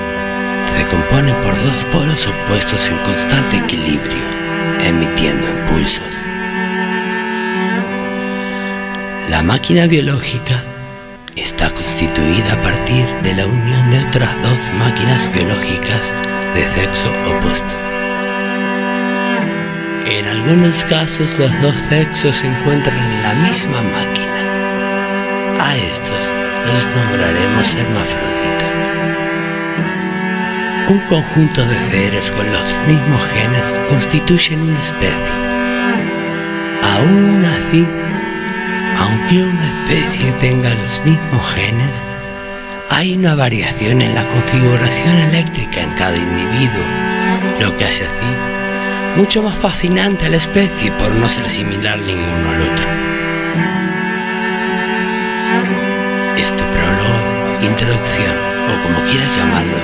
se 0.76 0.86
compone 0.88 1.32
por 1.42 1.54
dos 1.56 1.84
polos 1.90 2.26
opuestos 2.26 2.90
en 2.90 2.98
constante 2.98 3.56
equilibrio, 3.56 4.24
emitiendo 4.84 5.48
impulsos. 5.48 6.04
La 9.30 9.42
máquina 9.42 9.86
biológica 9.86 10.62
está 11.58 11.74
constituida 11.74 12.52
a 12.52 12.62
partir 12.62 13.04
de 13.24 13.34
la 13.34 13.44
unión 13.44 13.90
de 13.90 13.98
otras 14.06 14.30
dos 14.42 14.72
máquinas 14.78 15.28
biológicas 15.32 16.14
de 16.54 16.62
sexo 16.80 17.12
opuesto. 17.26 17.74
En 20.06 20.28
algunos 20.28 20.84
casos 20.84 21.36
los 21.36 21.50
dos 21.60 21.74
sexos 21.88 22.36
se 22.36 22.46
encuentran 22.46 22.96
en 22.96 23.22
la 23.24 23.34
misma 23.34 23.82
máquina. 23.82 24.38
A 25.58 25.76
estos 25.76 26.22
los 26.64 26.86
nombraremos 26.94 27.74
hermafroditas. 27.74 28.72
Un 30.90 31.00
conjunto 31.08 31.66
de 31.66 31.90
seres 31.90 32.30
con 32.30 32.46
los 32.52 32.78
mismos 32.86 33.24
genes 33.34 33.76
constituyen 33.88 34.60
una 34.60 34.78
especie. 34.78 35.32
Aún 36.84 37.44
así, 37.44 37.84
aunque 38.98 39.42
una 39.42 39.66
especie 39.66 40.32
tenga 40.32 40.70
los 40.74 41.00
mismos 41.04 41.54
genes, 41.54 42.04
hay 42.90 43.16
una 43.16 43.34
variación 43.34 44.02
en 44.02 44.14
la 44.14 44.24
configuración 44.26 45.16
eléctrica 45.18 45.80
en 45.80 45.90
cada 45.94 46.16
individuo, 46.16 46.84
lo 47.60 47.76
que 47.76 47.84
hace 47.84 48.04
así 48.04 48.48
mucho 49.18 49.42
más 49.42 49.58
fascinante 49.58 50.26
a 50.26 50.28
la 50.28 50.36
especie 50.36 50.92
por 50.92 51.10
no 51.10 51.28
ser 51.28 51.48
similar 51.48 51.98
ninguno 51.98 52.50
al 52.50 52.60
otro. 52.60 52.88
Este 56.36 56.62
prólogo, 56.62 57.66
introducción 57.68 58.36
o 58.68 58.82
como 58.84 59.10
quieras 59.10 59.36
llamarlo, 59.36 59.78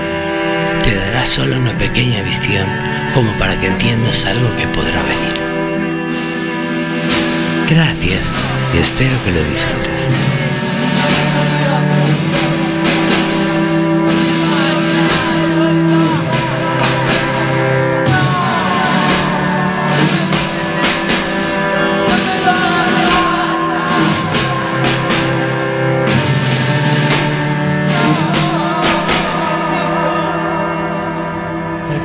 te 0.85 0.95
dará 0.95 1.27
solo 1.27 1.57
una 1.57 1.77
pequeña 1.77 2.23
visión 2.23 2.67
como 3.13 3.33
para 3.33 3.59
que 3.59 3.67
entiendas 3.67 4.25
algo 4.25 4.49
que 4.57 4.69
podrá 4.69 5.03
venir. 5.03 5.44
Gracias 7.69 8.31
y 8.75 8.79
espero 8.79 9.17
que 9.25 9.33
lo 9.33 9.43
disfrutes. 9.43 10.11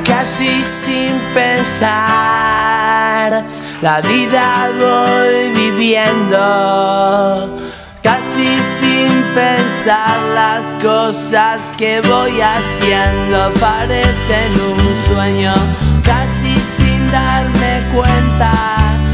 Casi 0.06 0.62
sin 0.64 1.12
pensar, 1.34 1.84
la 3.82 4.00
vida 4.02 4.70
voy 4.78 5.50
viviendo. 5.52 6.38
Casi 8.02 8.58
sin 8.78 9.22
pensar 9.34 10.18
las 10.34 10.64
cosas 10.82 11.60
que 11.78 12.00
voy 12.02 12.40
haciendo 12.40 13.52
parecen 13.60 14.52
un 14.72 15.14
sueño. 15.14 15.54
Casi 16.04 16.54
sin 16.76 17.10
darme 17.10 17.82
cuenta, 17.94 18.52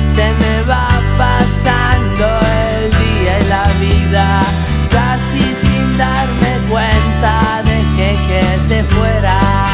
se 0.08 0.32
me 0.32 0.62
va 0.68 0.88
pasando 1.16 2.26
el 2.78 2.90
día 2.90 3.40
y 3.40 3.44
la 3.48 3.66
vida. 3.80 4.42
Casi 4.90 5.42
sin 5.42 5.98
darme 5.98 6.58
cuenta, 6.68 7.62
dejé 7.64 8.16
que 8.26 8.44
te 8.68 8.84
fuera. 8.84 9.65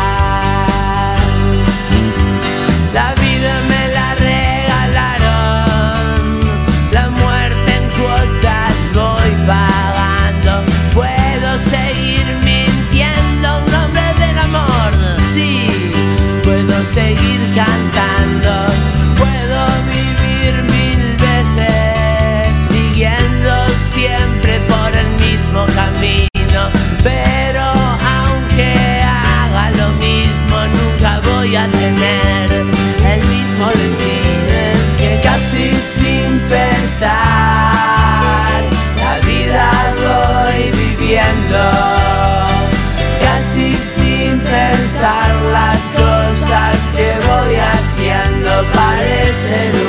Parecen 49.53 49.82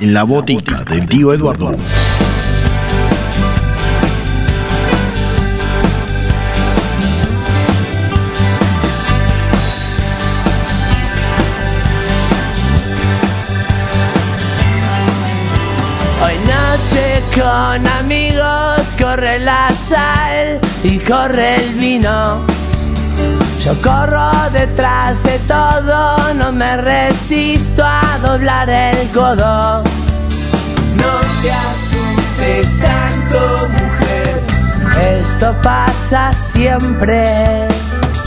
en 0.00 0.12
la 0.12 0.24
botica 0.24 0.84
del 0.84 1.06
tío 1.06 1.32
Eduardo. 1.32 1.68
Hoy 16.22 16.38
noche 16.44 17.22
con 17.34 17.86
amigos 17.86 18.82
corre 18.98 19.38
la 19.38 19.70
sal 19.72 20.60
y 20.82 20.98
corre 20.98 21.56
el 21.56 21.74
vino. 21.74 22.55
Yo 23.66 23.74
corro 23.82 24.30
detrás 24.52 25.24
de 25.24 25.40
todo, 25.40 26.32
no 26.34 26.52
me 26.52 26.76
resisto 26.76 27.84
a 27.84 28.16
doblar 28.22 28.70
el 28.70 29.08
codo. 29.10 29.82
No 31.02 31.20
te 31.42 31.50
asustes 31.50 32.68
tanto, 32.80 33.68
mujer. 33.68 34.40
Esto 35.20 35.52
pasa 35.64 36.32
siempre. 36.32 37.66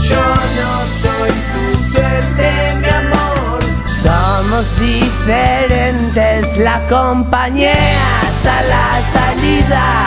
Yo 0.02 0.22
no 0.22 0.72
soy 1.00 1.30
tu 1.52 1.90
suerte, 1.90 2.76
mi 2.82 2.88
amor. 2.90 3.60
Somos 3.86 4.66
diferentes, 4.78 6.58
la 6.58 6.76
acompañé 6.84 7.72
hasta 7.72 8.62
la 8.74 9.00
salida. 9.10 10.04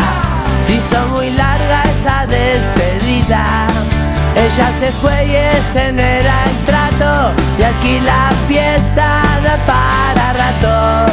Si 0.68 0.80
son 0.80 1.10
muy 1.10 1.32
larga 1.32 1.82
esa 1.86 2.28
despedida. 2.28 3.68
Ella 4.36 4.72
se 4.80 4.92
fue 4.94 5.26
y 5.28 5.36
ese 5.36 5.92
no 5.94 6.02
era 6.02 6.46
el 6.46 6.58
trato. 6.66 7.34
Y 7.60 7.64
aquí 7.64 8.00
la 8.00 8.32
fiesta 8.48 9.22
da 9.44 9.58
para 9.66 10.34
rato. 10.34 11.06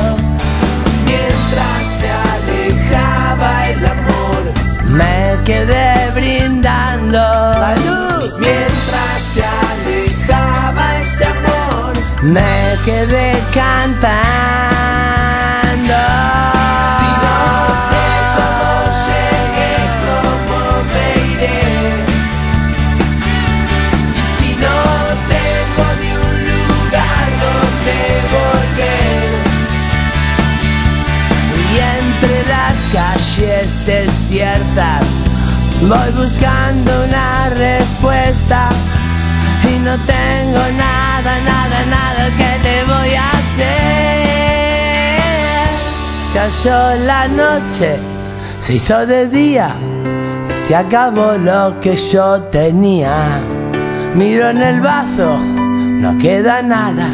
Mientras 1.05 1.83
se 1.99 2.11
alejaba 2.35 3.69
el 3.69 3.87
amor, 3.87 4.43
me 4.87 5.39
quedé 5.45 6.11
brindando. 6.15 7.19
¡Salud! 7.19 8.39
Mientras 8.39 9.21
se 9.35 9.45
alejaba 9.45 10.99
ese 11.01 11.25
amor, 11.27 11.93
me 12.23 12.77
quedé 12.85 13.39
cantando. 13.53 14.21
Voy 35.83 36.11
buscando 36.13 37.05
una 37.05 37.49
respuesta. 37.51 38.69
Y 39.65 39.79
no 39.81 39.97
tengo 39.99 40.63
nada, 40.77 41.39
nada, 41.45 41.85
nada 41.87 42.31
que 42.39 42.59
te 42.63 42.85
voy 42.85 43.15
a 43.15 43.31
hacer. 43.31 44.41
Cayó 46.35 46.81
la 47.05 47.29
noche, 47.29 47.99
se 48.61 48.75
hizo 48.75 49.07
de 49.07 49.27
día 49.29 49.75
y 50.55 50.59
se 50.59 50.75
acabó 50.77 51.33
lo 51.33 51.79
que 51.81 51.97
yo 51.97 52.43
tenía. 52.45 53.41
Miro 54.15 54.51
en 54.51 54.63
el 54.63 54.81
vaso, 54.81 55.39
no 55.39 56.17
queda 56.19 56.63
nada. 56.63 57.09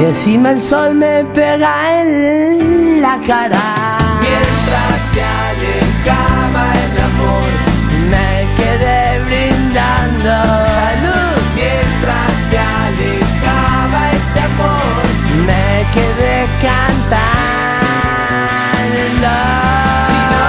Y 0.00 0.04
encima 0.04 0.50
el 0.52 0.60
sol 0.60 0.94
me 0.94 1.24
pega 1.26 2.02
en 2.02 3.00
la 3.02 3.18
cara. 3.26 3.60
Mientras 4.20 5.00
se 5.12 5.47
quedé 8.58 9.00
brindando. 9.26 10.34
Salud. 10.76 11.36
Mientras 11.54 12.30
se 12.48 12.58
alejaba 12.58 14.00
ese 14.12 14.40
amor, 14.40 15.02
me 15.46 15.68
quedé 15.94 16.36
cantando. 16.62 17.28
Si 20.06 20.18
no 20.32 20.48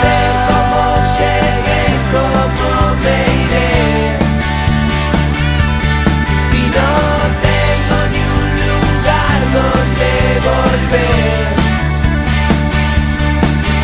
sé 0.00 0.16
cómo 0.48 0.82
llegué, 1.18 1.84
cómo 2.14 2.70
me 3.04 3.18
iré. 3.44 3.72
Si 6.48 6.60
no 6.76 6.90
tengo 7.46 7.98
ni 8.12 8.22
un 8.40 8.48
lugar 8.70 9.38
donde 9.56 10.10
volver. 10.48 11.44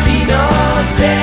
Si 0.03 0.15
no 0.31 0.43
sé 0.97 1.13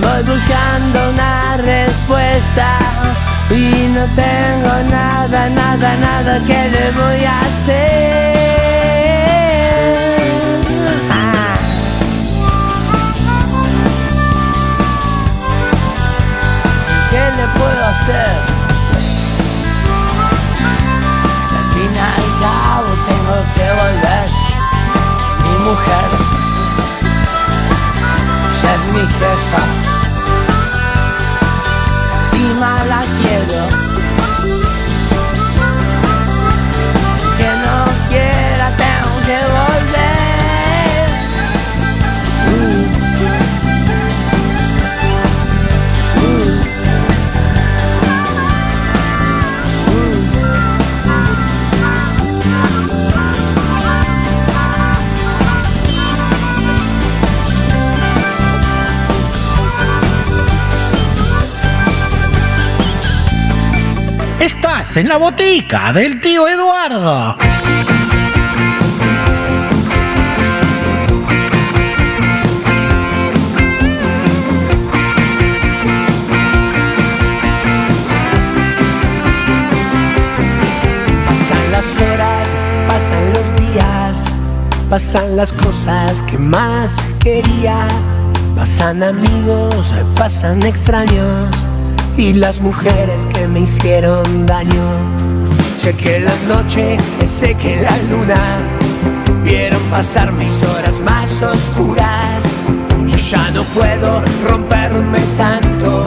voy 0.00 0.22
buscando 0.22 1.10
una 1.10 1.56
respuesta. 1.58 2.78
Y 3.50 3.88
no 3.88 4.06
tengo 4.14 4.72
nada, 4.90 5.50
nada, 5.50 5.96
nada 5.96 6.38
que 6.46 6.68
le 6.70 6.92
voy 6.92 7.24
a 7.24 7.40
hacer. 7.40 8.30
Ah. 11.10 11.56
¿Qué 17.10 17.24
le 17.36 17.46
puedo 17.58 17.84
hacer? 17.86 18.38
Si 21.48 21.54
al 21.56 21.64
fin 21.74 21.92
y 21.94 21.98
al 21.98 22.26
cabo 22.40 22.90
tengo 23.08 23.36
que 23.54 23.66
volver, 23.80 24.28
mi 25.42 25.54
mujer 25.64 26.19
mi 28.92 29.00
jefa. 29.00 29.62
Encima 32.16 32.84
la 32.84 33.02
quiero. 33.20 33.89
en 64.96 65.08
la 65.08 65.18
botica 65.18 65.92
del 65.92 66.20
tío 66.20 66.48
Eduardo. 66.48 67.36
Pasan 81.26 81.70
las 81.70 81.96
horas, 81.96 82.56
pasan 82.88 83.32
los 83.32 83.72
días, 83.72 84.34
pasan 84.88 85.36
las 85.36 85.52
cosas 85.52 86.22
que 86.24 86.38
más 86.38 87.00
quería, 87.20 87.86
pasan 88.56 89.02
amigos, 89.04 89.94
pasan 90.16 90.64
extraños 90.64 91.64
y 92.16 92.34
las 92.34 92.60
mujeres 92.60 93.26
que 93.26 93.46
me 93.48 93.60
hicieron 93.60 94.46
daño. 94.46 94.84
Sé 95.78 95.94
que 95.94 96.20
la 96.20 96.34
noche, 96.46 96.98
sé 97.26 97.54
que 97.54 97.80
la 97.80 97.96
luna 98.10 98.62
vieron 99.42 99.82
pasar 99.90 100.32
mis 100.32 100.62
horas 100.62 101.00
más 101.00 101.40
oscuras. 101.42 102.42
Yo 103.06 103.16
ya 103.16 103.50
no 103.50 103.62
puedo 103.64 104.22
romperme 104.46 105.20
tanto. 105.36 106.06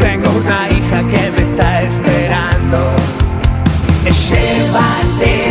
Tengo 0.00 0.30
una 0.30 0.68
hija 0.70 1.04
que 1.06 1.30
me 1.30 1.42
está 1.42 1.82
esperando. 1.82 2.96
Llévate 4.28 5.45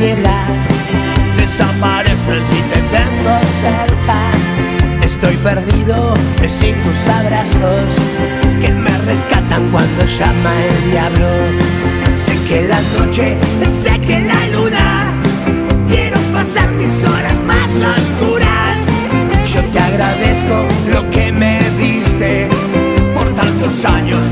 tinieblas 0.00 0.64
desaparecen 1.36 2.46
si 2.46 2.54
te 2.72 2.80
tengo 2.96 3.38
cerca. 3.60 4.20
Estoy 5.04 5.36
perdido 5.36 6.14
sin 6.48 6.74
tus 6.82 7.06
abrazos 7.06 7.84
que 8.60 8.70
me 8.70 8.96
rescatan 8.98 9.70
cuando 9.70 10.04
llama 10.06 10.52
el 10.64 10.90
diablo. 10.90 11.28
Sé 12.16 12.34
que 12.48 12.62
la 12.62 12.80
noche, 12.98 13.36
sé 13.62 13.98
que 14.00 14.20
la 14.20 14.46
luna, 14.56 15.12
quiero 15.88 16.18
pasar 16.32 16.70
mis 16.72 17.04
horas 17.04 17.42
más 17.44 17.70
oscuras. 17.98 18.78
Yo 19.52 19.60
te 19.72 19.80
agradezco 19.80 20.66
lo 20.92 21.10
que 21.10 21.32
me 21.32 21.60
diste 21.78 22.48
por 23.14 23.28
tantos 23.34 23.84
años 23.84 24.24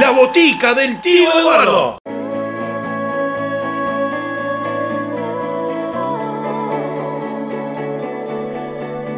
La 0.00 0.10
botica 0.10 0.74
del 0.74 1.00
tío 1.00 1.28
Eduardo. 1.40 1.98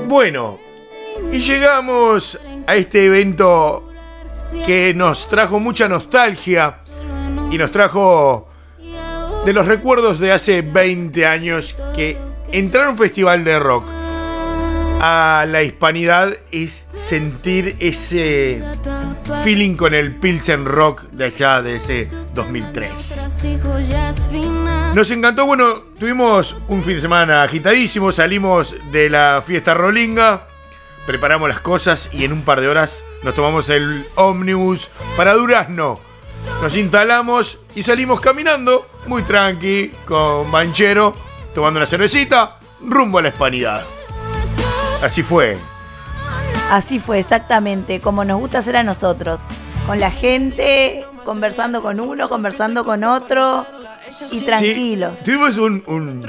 Bueno, 0.06 0.58
y 1.30 1.38
llegamos 1.38 2.40
a 2.66 2.76
este 2.76 3.04
evento 3.04 3.92
que 4.64 4.94
nos 4.94 5.28
trajo 5.28 5.60
mucha 5.60 5.86
nostalgia 5.86 6.76
y 7.50 7.58
nos 7.58 7.70
trajo 7.70 8.48
de 9.44 9.52
los 9.52 9.66
recuerdos 9.66 10.18
de 10.18 10.32
hace 10.32 10.62
20 10.62 11.26
años 11.26 11.76
que 11.94 12.16
entrar 12.52 12.86
a 12.86 12.90
un 12.90 12.96
festival 12.96 13.44
de 13.44 13.58
rock 13.58 13.99
a 15.02 15.46
la 15.48 15.62
hispanidad 15.62 16.36
es 16.52 16.86
sentir 16.94 17.74
ese 17.80 18.62
feeling 19.42 19.74
con 19.74 19.94
el 19.94 20.14
Pilsen 20.16 20.66
Rock 20.66 21.04
de 21.04 21.24
allá 21.24 21.62
de 21.62 21.76
ese 21.76 22.06
2003. 22.34 23.26
Nos 24.94 25.10
encantó, 25.10 25.46
bueno, 25.46 25.84
tuvimos 25.98 26.54
un 26.68 26.84
fin 26.84 26.96
de 26.96 27.00
semana 27.00 27.42
agitadísimo, 27.42 28.12
salimos 28.12 28.76
de 28.92 29.08
la 29.08 29.42
fiesta 29.46 29.72
rolinga, 29.72 30.46
preparamos 31.06 31.48
las 31.48 31.60
cosas 31.60 32.10
y 32.12 32.24
en 32.24 32.34
un 32.34 32.42
par 32.42 32.60
de 32.60 32.68
horas 32.68 33.02
nos 33.22 33.34
tomamos 33.34 33.70
el 33.70 34.06
ómnibus 34.16 34.90
para 35.16 35.32
Durazno. 35.32 36.00
Nos 36.60 36.76
instalamos 36.76 37.58
y 37.74 37.82
salimos 37.82 38.20
caminando, 38.20 38.86
muy 39.06 39.22
tranqui, 39.22 39.92
con 40.04 40.50
Banchero, 40.50 41.14
tomando 41.54 41.78
una 41.78 41.86
cervecita, 41.86 42.58
rumbo 42.82 43.18
a 43.18 43.22
la 43.22 43.28
hispanidad. 43.28 43.99
Así 45.02 45.22
fue. 45.22 45.58
Así 46.70 46.98
fue, 46.98 47.18
exactamente, 47.18 48.00
como 48.00 48.24
nos 48.24 48.38
gusta 48.38 48.58
hacer 48.58 48.76
a 48.76 48.82
nosotros. 48.82 49.40
Con 49.86 49.98
la 49.98 50.10
gente, 50.10 51.04
conversando 51.24 51.82
con 51.82 51.98
uno, 52.00 52.28
conversando 52.28 52.84
con 52.84 53.02
otro 53.04 53.66
y 54.30 54.40
tranquilos. 54.40 55.12
Sí, 55.18 55.24
tuvimos 55.26 55.56
un, 55.58 55.82
un, 55.86 56.22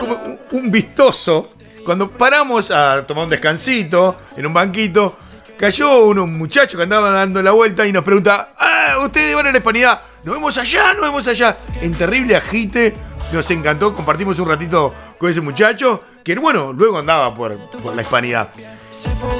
como 0.00 0.14
un- 0.14 0.38
un 0.50 0.70
vistoso. 0.70 1.50
Cuando 1.84 2.10
paramos 2.10 2.70
a 2.70 3.04
tomar 3.06 3.24
un 3.24 3.30
descansito 3.30 4.16
en 4.36 4.46
un 4.46 4.52
banquito, 4.52 5.16
cayó 5.58 6.04
uno, 6.04 6.24
un 6.24 6.36
muchacho 6.36 6.76
que 6.76 6.82
andaba 6.82 7.10
dando 7.10 7.42
la 7.42 7.52
vuelta 7.52 7.86
y 7.86 7.92
nos 7.92 8.04
pregunta: 8.04 8.50
¡Ah, 8.58 8.96
ustedes 9.04 9.34
van 9.34 9.46
a 9.46 9.50
la 9.52 9.56
hispanidad! 9.58 10.00
¡Nos 10.24 10.34
vemos 10.34 10.58
allá, 10.58 10.92
nos 10.92 11.02
vemos 11.02 11.26
allá! 11.26 11.56
En 11.80 11.92
terrible 11.94 12.36
agite, 12.36 12.94
nos 13.32 13.50
encantó, 13.50 13.94
compartimos 13.94 14.38
un 14.38 14.48
ratito 14.48 14.92
con 15.22 15.30
ese 15.30 15.40
muchacho, 15.40 16.02
que 16.24 16.34
bueno, 16.34 16.72
luego 16.72 16.98
andaba 16.98 17.32
por, 17.32 17.56
por 17.56 17.94
la 17.94 18.02
hispanidad. 18.02 18.48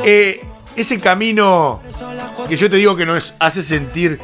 Eh, 0.05 0.41
ese 0.77 1.01
camino 1.01 1.83
que 2.49 2.57
yo 2.57 2.71
te 2.71 2.77
digo 2.77 2.95
que 2.95 3.05
nos 3.05 3.35
hace 3.41 3.65
sentir 3.65 4.21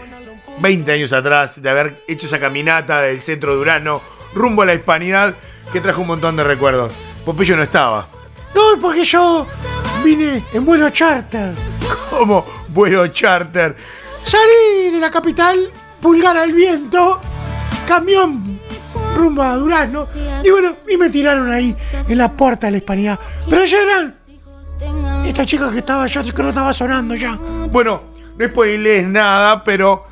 20 0.61 0.92
años 0.92 1.12
atrás 1.12 1.61
de 1.61 1.68
haber 1.68 2.05
hecho 2.07 2.27
esa 2.27 2.38
caminata 2.38 3.01
del 3.01 3.21
centro 3.23 3.57
de 3.57 3.61
Urano 3.61 4.01
rumbo 4.35 4.62
a 4.62 4.66
la 4.66 4.75
hispanidad 4.75 5.35
que 5.73 5.81
trajo 5.81 6.03
un 6.03 6.07
montón 6.07 6.37
de 6.37 6.44
recuerdos. 6.44 6.92
Popillo 7.25 7.57
no 7.57 7.64
estaba. 7.64 8.07
No, 8.55 8.81
porque 8.81 9.05
yo 9.05 9.44
vine 10.05 10.44
en 10.53 10.64
vuelo 10.64 10.90
charter. 10.90 11.55
Como 12.11 12.47
vuelo 12.68 13.09
charter. 13.09 13.75
Salí 14.25 14.92
de 14.92 15.01
la 15.01 15.11
capital, 15.11 15.59
pulgar 16.01 16.37
al 16.37 16.53
viento, 16.53 17.21
camión 17.88 18.58
rumbo 19.18 19.42
a 19.42 19.54
Durazno. 19.57 20.07
Y 20.44 20.50
bueno, 20.50 20.76
y 20.88 20.96
me 20.96 21.11
tiraron 21.11 21.50
ahí 21.50 21.74
en 22.09 22.18
la 22.18 22.33
puerta 22.33 22.66
de 22.68 22.70
la 22.72 22.76
hispanidad. 22.78 23.18
Pero 23.50 23.64
ya 23.64 23.83
eran 23.83 24.14
esta 25.26 25.44
chica 25.44 25.70
que 25.70 25.78
estaba, 25.78 26.07
yo 26.07 26.22
creo 26.22 26.35
que 26.35 26.42
no 26.44 26.48
estaba 26.50 26.72
sonando 26.72 27.14
ya. 27.14 27.35
Bueno, 27.70 28.02
no 28.38 28.46
spoilees 28.46 29.07
nada, 29.07 29.62
pero 29.64 30.04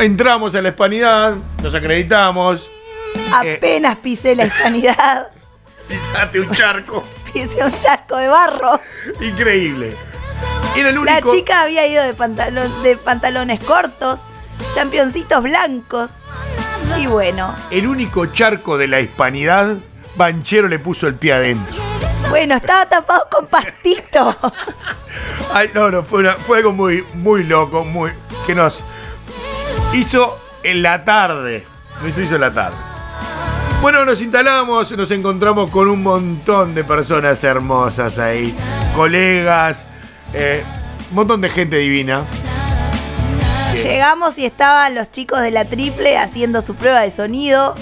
entramos 0.00 0.54
a 0.54 0.60
la 0.62 0.68
hispanidad, 0.70 1.34
nos 1.62 1.74
acreditamos, 1.74 2.68
Apenas 3.32 3.98
pisé 3.98 4.34
la 4.34 4.46
hispanidad, 4.46 5.28
pisaste 5.88 6.40
un 6.40 6.50
charco. 6.50 7.04
pisé 7.32 7.64
un 7.64 7.78
charco 7.78 8.16
de 8.16 8.28
barro. 8.28 8.80
Increíble. 9.20 9.96
Era 10.76 10.88
el 10.88 10.94
La 10.94 11.00
único. 11.02 11.30
chica 11.30 11.62
había 11.62 11.86
ido 11.86 12.02
de, 12.02 12.16
pantalón- 12.16 12.82
de 12.82 12.96
pantalones 12.96 13.60
cortos, 13.60 14.20
championcitos 14.74 15.42
blancos. 15.42 16.10
Y 16.98 17.06
bueno, 17.06 17.54
El 17.70 17.86
único 17.86 18.26
charco 18.26 18.76
de 18.78 18.86
la 18.86 19.00
hispanidad, 19.00 19.76
Banchero 20.16 20.68
le 20.68 20.78
puso 20.78 21.06
el 21.06 21.14
pie 21.14 21.32
adentro. 21.32 21.76
Bueno, 22.28 22.54
estaba 22.56 22.86
tapado 22.86 23.26
con 23.30 23.46
pastito. 23.46 24.36
Ay, 25.52 25.68
no, 25.74 25.90
no, 25.90 26.02
fue, 26.02 26.20
una- 26.20 26.34
fue 26.36 26.58
algo 26.58 26.72
muy, 26.72 27.04
muy 27.14 27.44
loco, 27.44 27.84
muy. 27.84 28.10
que 28.46 28.54
nos 28.54 28.82
hizo 29.92 30.38
en 30.62 30.82
la 30.82 31.04
tarde. 31.04 31.66
Nos 32.02 32.16
hizo 32.18 32.34
en 32.36 32.40
la 32.40 32.52
tarde. 32.52 32.76
Bueno, 33.80 34.04
nos 34.04 34.20
instalamos, 34.22 34.92
nos 34.96 35.10
encontramos 35.10 35.70
con 35.70 35.88
un 35.88 36.02
montón 36.02 36.74
de 36.74 36.84
personas 36.84 37.42
hermosas 37.42 38.18
ahí, 38.20 38.54
colegas, 38.94 39.88
eh, 40.34 40.62
un 41.10 41.16
montón 41.16 41.40
de 41.40 41.48
gente 41.48 41.76
divina. 41.78 42.22
Llegamos 43.74 44.38
y 44.38 44.46
estaban 44.46 44.94
los 44.94 45.10
chicos 45.10 45.40
de 45.40 45.50
la 45.50 45.64
triple 45.64 46.18
haciendo 46.18 46.62
su 46.62 46.74
prueba 46.74 47.00
de 47.00 47.10
sonido. 47.10 47.74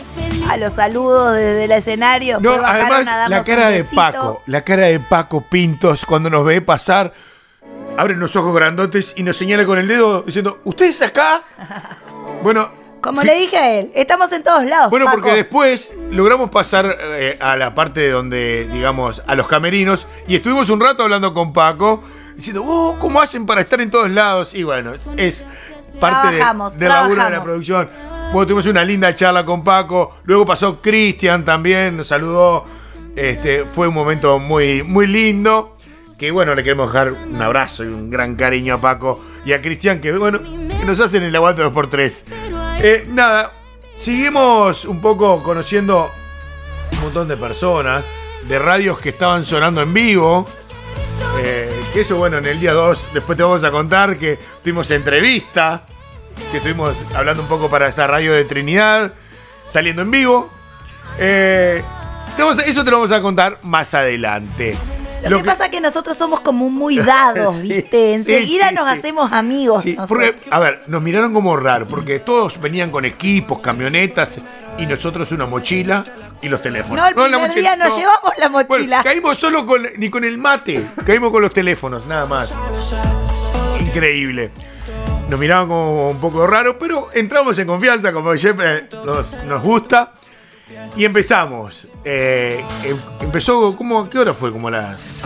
A 0.49 0.57
los 0.57 0.75
saludos 0.75 1.37
desde 1.37 1.65
el 1.65 1.73
escenario. 1.73 2.41
No, 2.41 2.53
además, 2.53 3.07
a 3.07 3.29
la 3.29 3.45
cara 3.45 3.71
de. 3.71 3.85
Paco, 3.85 4.43
la 4.47 4.63
cara 4.63 4.87
de 4.87 4.99
Paco 5.01 5.43
Pintos 5.43 6.05
cuando 6.07 6.31
nos 6.31 6.45
ve 6.45 6.61
pasar, 6.61 7.13
abre 7.97 8.17
los 8.17 8.35
ojos 8.37 8.55
grandotes 8.55 9.15
y 9.17 9.23
nos 9.23 9.37
señala 9.37 9.65
con 9.65 9.79
el 9.79 9.87
dedo 9.87 10.23
diciendo, 10.23 10.61
¿ustedes 10.65 11.03
acá? 11.03 11.43
Bueno, 12.43 12.73
Como 13.03 13.23
le 13.23 13.35
dije 13.35 13.57
a 13.59 13.71
él, 13.79 13.91
estamos 13.95 14.33
en 14.33 14.43
todos 14.43 14.65
lados. 14.65 14.89
Bueno, 14.89 15.05
Paco. 15.05 15.19
porque 15.19 15.37
después 15.37 15.91
logramos 16.11 16.49
pasar 16.49 16.97
eh, 16.99 17.37
a 17.39 17.55
la 17.57 17.75
parte 17.75 18.09
donde, 18.09 18.67
digamos, 18.73 19.23
a 19.27 19.35
los 19.35 19.47
camerinos 19.47 20.07
y 20.27 20.37
estuvimos 20.37 20.71
un 20.71 20.81
rato 20.81 21.03
hablando 21.03 21.35
con 21.35 21.53
Paco, 21.53 22.03
diciendo, 22.35 22.63
oh, 22.65 22.97
¿cómo 22.99 23.21
hacen 23.21 23.45
para 23.45 23.61
estar 23.61 23.79
en 23.83 23.91
todos 23.91 24.11
lados? 24.11 24.55
Y 24.55 24.63
bueno, 24.63 24.93
es 25.19 25.45
parte 25.99 26.29
de, 26.29 26.37
Trabajamos, 26.37 26.79
de 26.79 26.89
laburo 26.89 27.25
de 27.25 27.31
la 27.31 27.43
producción. 27.43 27.89
Bueno, 28.33 28.47
tuvimos 28.47 28.67
una 28.67 28.85
linda 28.85 29.15
charla 29.15 29.45
con 29.45 29.65
Paco, 29.65 30.19
luego 30.25 30.45
pasó 30.45 30.81
Cristian 30.81 31.45
también, 31.45 31.97
nos 31.97 32.09
saludó, 32.09 32.65
este, 33.17 33.65
fue 33.65 33.89
un 33.89 33.95
momento 33.95 34.39
muy, 34.39 34.83
muy 34.83 35.07
lindo. 35.07 35.77
Que 36.19 36.31
bueno, 36.31 36.55
le 36.55 36.63
queremos 36.63 36.93
dejar 36.93 37.13
un 37.13 37.41
abrazo 37.41 37.83
y 37.83 37.87
un 37.87 38.11
gran 38.11 38.37
cariño 38.37 38.75
a 38.75 38.81
Paco 38.81 39.25
y 39.47 39.55
a 39.55 39.63
Cristian, 39.63 40.01
que 40.01 40.13
bueno, 40.13 40.39
que 40.43 40.85
nos 40.85 41.01
hacen 41.01 41.23
el 41.23 41.35
aguante 41.35 41.63
2x3. 41.65 42.25
Eh, 42.83 43.07
nada, 43.09 43.53
seguimos 43.97 44.85
un 44.85 45.01
poco 45.01 45.43
conociendo 45.43 46.11
un 46.93 47.01
montón 47.01 47.27
de 47.27 47.39
personas, 47.39 48.05
de 48.47 48.59
radios 48.59 48.99
que 48.99 49.09
estaban 49.09 49.45
sonando 49.45 49.81
en 49.81 49.95
vivo. 49.95 50.47
Eh, 51.43 51.83
que 51.93 52.01
eso, 52.01 52.17
bueno, 52.17 52.39
en 52.39 52.47
el 52.47 52.61
día 52.61 52.73
2, 52.73 53.09
después 53.15 53.37
te 53.37 53.43
vamos 53.43 53.65
a 53.65 53.71
contar 53.71 54.19
que 54.19 54.39
tuvimos 54.63 54.91
entrevista, 54.91 55.85
que 56.51 56.59
estuvimos 56.59 56.97
hablando 57.15 57.43
un 57.43 57.49
poco 57.49 57.69
para 57.69 57.89
esta 57.89 58.07
radio 58.07 58.33
de 58.33 58.45
Trinidad, 58.45 59.13
saliendo 59.69 60.03
en 60.03 60.11
vivo. 60.11 60.51
Eh, 61.19 61.83
eso 62.67 62.85
te 62.85 62.91
lo 62.91 62.99
vamos 62.99 63.13
a 63.13 63.21
contar 63.21 63.59
más 63.63 63.95
adelante. 63.95 64.77
Lo, 65.29 65.39
que, 65.39 65.45
pasa 65.45 65.65
es 65.65 65.71
que 65.71 65.81
nosotros 65.81 66.17
somos 66.17 66.41
como 66.41 66.71
muy 66.71 66.97
dados, 66.97 67.57
Sí, 67.61 67.69
¿viste? 67.69 68.15
Enseguida 68.15 68.69
sí, 68.69 68.75
nos 68.75 68.89
hacemos 68.89 69.33
amigos. 69.33 69.85
Porque, 70.09 70.37
a 70.51 70.59
ver, 70.59 70.83
nos 70.87 71.03
miraron 71.03 71.33
como 71.35 71.57
raro, 71.57 71.87
porque 71.87 72.21
todos 72.21 72.61
venían 72.61 72.91
con 72.91 73.05
equipos, 73.05 73.61
camionetas, 73.61 74.41
y 74.79 74.87
nosotros 74.87 75.31
una 75.33 75.47
mochila 75.47 76.05
y 76.41 76.49
los 76.49 76.63
teléfonos. 76.63 76.97
No, 76.97 77.25
el 77.25 77.31
la 77.33 77.39
primer 77.39 77.55
día 77.55 77.77
nos 77.77 77.91
no. 77.91 77.97
llevamos 77.99 78.33
la 78.39 78.49
Bueno, 78.49 78.69
mochila. 78.69 79.03
caímos 79.03 79.39
solo 79.39 79.67
con, 79.67 79.87
ni 79.99 80.09
con 80.09 80.25
el 80.25 80.39
mate, 80.39 80.87
caímos 81.05 81.31
con 81.31 81.43
los 81.43 81.53
teléfonos, 81.53 82.07
nada 82.07 82.27
más. 82.27 82.51
Increíble. 83.81 84.51
Nos 85.29 85.39
miraban 85.39 85.69
como 85.69 86.11
un 86.11 86.19
poco 86.19 86.47
raro, 86.47 86.79
pero 86.79 87.09
entramos 87.13 87.59
en 87.59 87.67
confianza, 87.67 88.13
como 88.13 88.37
siempre 88.37 88.89
nos, 89.05 89.35
nos 89.45 89.63
gusta. 89.63 90.13
Y 90.97 91.05
empezamos. 91.05 91.87
Eh, 92.05 92.65
em- 92.85 92.99
empezó, 93.21 93.77
¿cómo, 93.77 94.09
¿qué 94.09 94.19
hora 94.19 94.35
fue? 94.35 94.51
Como 94.53 94.71
las... 94.71 95.23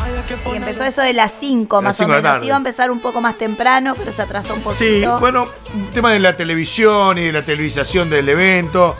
Y 0.52 0.56
empezó 0.56 0.84
eso 0.84 1.00
de 1.02 1.12
las 1.12 1.32
5 1.40 1.82
más 1.82 1.96
cinco 1.96 2.12
o 2.12 2.14
menos. 2.14 2.44
Iba 2.44 2.54
a 2.54 2.58
empezar 2.58 2.90
un 2.90 3.00
poco 3.00 3.20
más 3.20 3.38
temprano, 3.38 3.94
pero 3.96 4.10
se 4.12 4.22
atrasó 4.22 4.54
un 4.54 4.60
Sí, 4.60 4.64
poquito. 5.00 5.20
bueno, 5.20 5.48
un 5.74 5.90
tema 5.90 6.12
de 6.12 6.20
la 6.20 6.36
televisión 6.36 7.18
y 7.18 7.24
de 7.24 7.32
la 7.32 7.42
televisación 7.44 8.10
del 8.10 8.28
evento. 8.28 8.96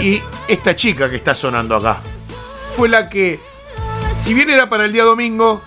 Y 0.00 0.20
esta 0.48 0.74
chica 0.74 1.08
que 1.08 1.16
está 1.16 1.34
sonando 1.34 1.76
acá 1.76 2.00
fue 2.76 2.88
la 2.88 3.08
que, 3.08 3.38
si 4.18 4.34
bien 4.34 4.50
era 4.50 4.68
para 4.68 4.84
el 4.84 4.92
día 4.92 5.04
domingo, 5.04 5.62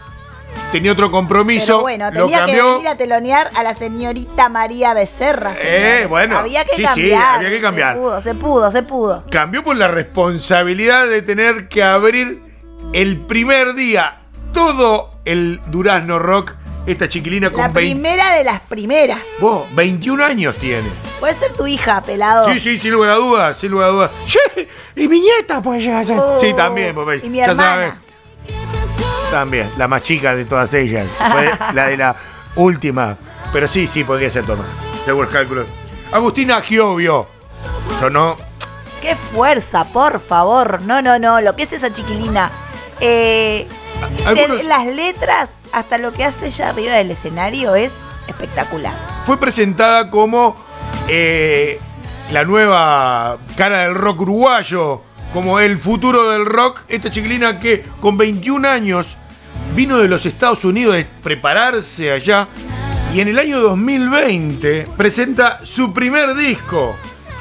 tenía 0.76 0.91
otro 0.91 1.09
compromiso. 1.11 1.65
Pero 1.65 1.82
bueno, 1.82 2.11
lo 2.11 2.26
tenía 2.26 2.45
que 2.45 2.61
venir 2.61 2.88
a 2.88 2.95
telonear 2.95 3.49
a 3.55 3.63
la 3.63 3.73
señorita 3.76 4.49
María 4.49 4.93
Becerra. 4.93 5.53
Eh, 5.59 6.05
bueno, 6.09 6.38
Había 6.38 6.63
que 6.65 6.76
sí, 6.76 6.82
sí, 6.82 6.84
cambiar. 6.84 7.36
había 7.38 7.49
que 7.49 7.61
cambiar. 7.61 7.93
Se 7.95 7.99
pudo, 8.01 8.21
se 8.21 8.36
pudo, 8.36 8.71
se 8.71 8.84
pudo. 8.84 9.23
Cambió 9.32 9.63
por 9.63 9.76
la 9.78 9.88
responsabilidad 9.88 11.07
de 11.07 11.21
tener 11.21 11.67
que 11.69 11.84
abrir 11.84 12.41
el 12.93 13.17
primer 13.21 13.73
día 13.76 14.19
todo 14.53 15.11
el 15.26 15.61
Durazno 15.67 16.19
Rock. 16.19 16.53
Esta 16.86 17.07
chiquilina 17.09 17.47
La 17.47 17.53
con 17.53 17.73
20, 17.73 17.80
primera 17.80 18.34
de 18.36 18.43
las 18.43 18.59
primeras. 18.61 19.19
vos, 19.39 19.65
21 19.73 20.23
años 20.23 20.55
tiene. 20.57 20.88
Puede 21.19 21.34
ser 21.36 21.51
tu 21.53 21.65
hija, 21.65 22.01
pelado. 22.01 22.47
Sí, 22.51 22.59
sí, 22.59 22.78
sin 22.78 22.91
lugar 22.91 23.09
a 23.11 23.15
dudas, 23.15 23.57
sin 23.57 23.71
lugar 23.71 23.89
a 23.89 23.91
dudas. 23.91 24.11
Che, 24.28 24.67
y 24.95 25.07
mi 25.07 25.19
nieta 25.19 25.63
puede 25.63 25.80
llegar 25.82 26.01
a 26.01 26.03
ser. 26.03 26.19
Oh, 26.19 26.38
Sí, 26.39 26.53
también, 26.53 26.93
pues, 26.93 27.23
Y 27.23 27.30
mi 27.30 27.39
hermana. 27.39 27.63
sabes. 27.71 27.93
También, 29.32 29.69
la 29.78 29.88
más 29.88 30.01
chica 30.03 30.36
de 30.36 30.45
todas 30.45 30.73
ellas. 30.73 31.07
Fue 31.32 31.51
la 31.73 31.88
de 31.88 31.97
la 31.97 32.15
última. 32.55 33.17
Pero 33.51 33.67
sí, 33.67 33.88
sí, 33.88 34.03
podría 34.03 34.30
ser 34.30 34.45
Tomás. 34.45 34.65
Según 35.05 35.23
los 35.26 35.34
cálculos. 35.34 35.67
Agustina 36.11 36.61
Giovio. 36.61 37.28
Sonó. 37.99 38.38
Qué 39.01 39.15
fuerza, 39.15 39.84
por 39.86 40.19
favor. 40.19 40.82
No, 40.82 41.01
no, 41.01 41.19
no. 41.19 41.41
Lo 41.41 41.55
que 41.55 41.63
es 41.63 41.73
esa 41.73 41.91
chiquilina. 41.91 42.49
Eh, 42.99 43.67
Algunos- 44.26 44.57
de 44.57 44.63
las 44.63 44.86
letras 44.88 45.49
hasta 45.71 45.97
lo 45.97 46.11
que 46.13 46.23
hace 46.26 46.47
ella 46.47 46.69
arriba 46.69 46.93
del 46.93 47.11
escenario 47.11 47.76
es 47.76 47.91
espectacular. 48.28 48.93
Fue 49.26 49.38
presentada 49.38 50.09
como 50.09 50.55
eh, 51.07 51.80
la 52.32 52.43
nueva 52.45 53.38
cara 53.57 53.80
del 53.80 53.95
rock 53.95 54.21
uruguayo. 54.21 55.01
Como 55.36 55.60
el 55.60 55.78
futuro 55.78 56.32
del 56.32 56.46
rock. 56.46 56.84
Esta 56.88 57.10
chiquilina 57.10 57.60
que 57.60 57.84
con 58.00 58.18
21 58.18 58.70
años 58.70 59.18
vino 59.76 59.98
de 59.98 60.08
los 60.08 60.26
Estados 60.26 60.64
Unidos 60.64 60.96
de 60.96 61.06
prepararse 61.22 62.10
allá. 62.10 62.48
Y 63.14 63.20
en 63.20 63.28
el 63.28 63.38
año 63.38 63.60
2020 63.60 64.88
presenta 64.96 65.60
su 65.66 65.94
primer 65.94 66.36
disco, 66.36 66.96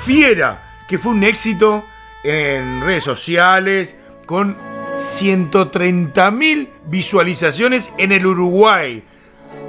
Fiera, 0.05 0.61
que 0.89 0.99
fue 0.99 1.13
un 1.13 1.23
éxito 1.23 1.85
en 2.25 2.81
redes 2.81 3.05
sociales 3.05 3.95
con 4.27 4.57
130 4.97 6.33
mil 6.33 6.71
visualizaciones 6.87 7.93
en 7.97 8.11
el 8.11 8.27
Uruguay. 8.27 9.05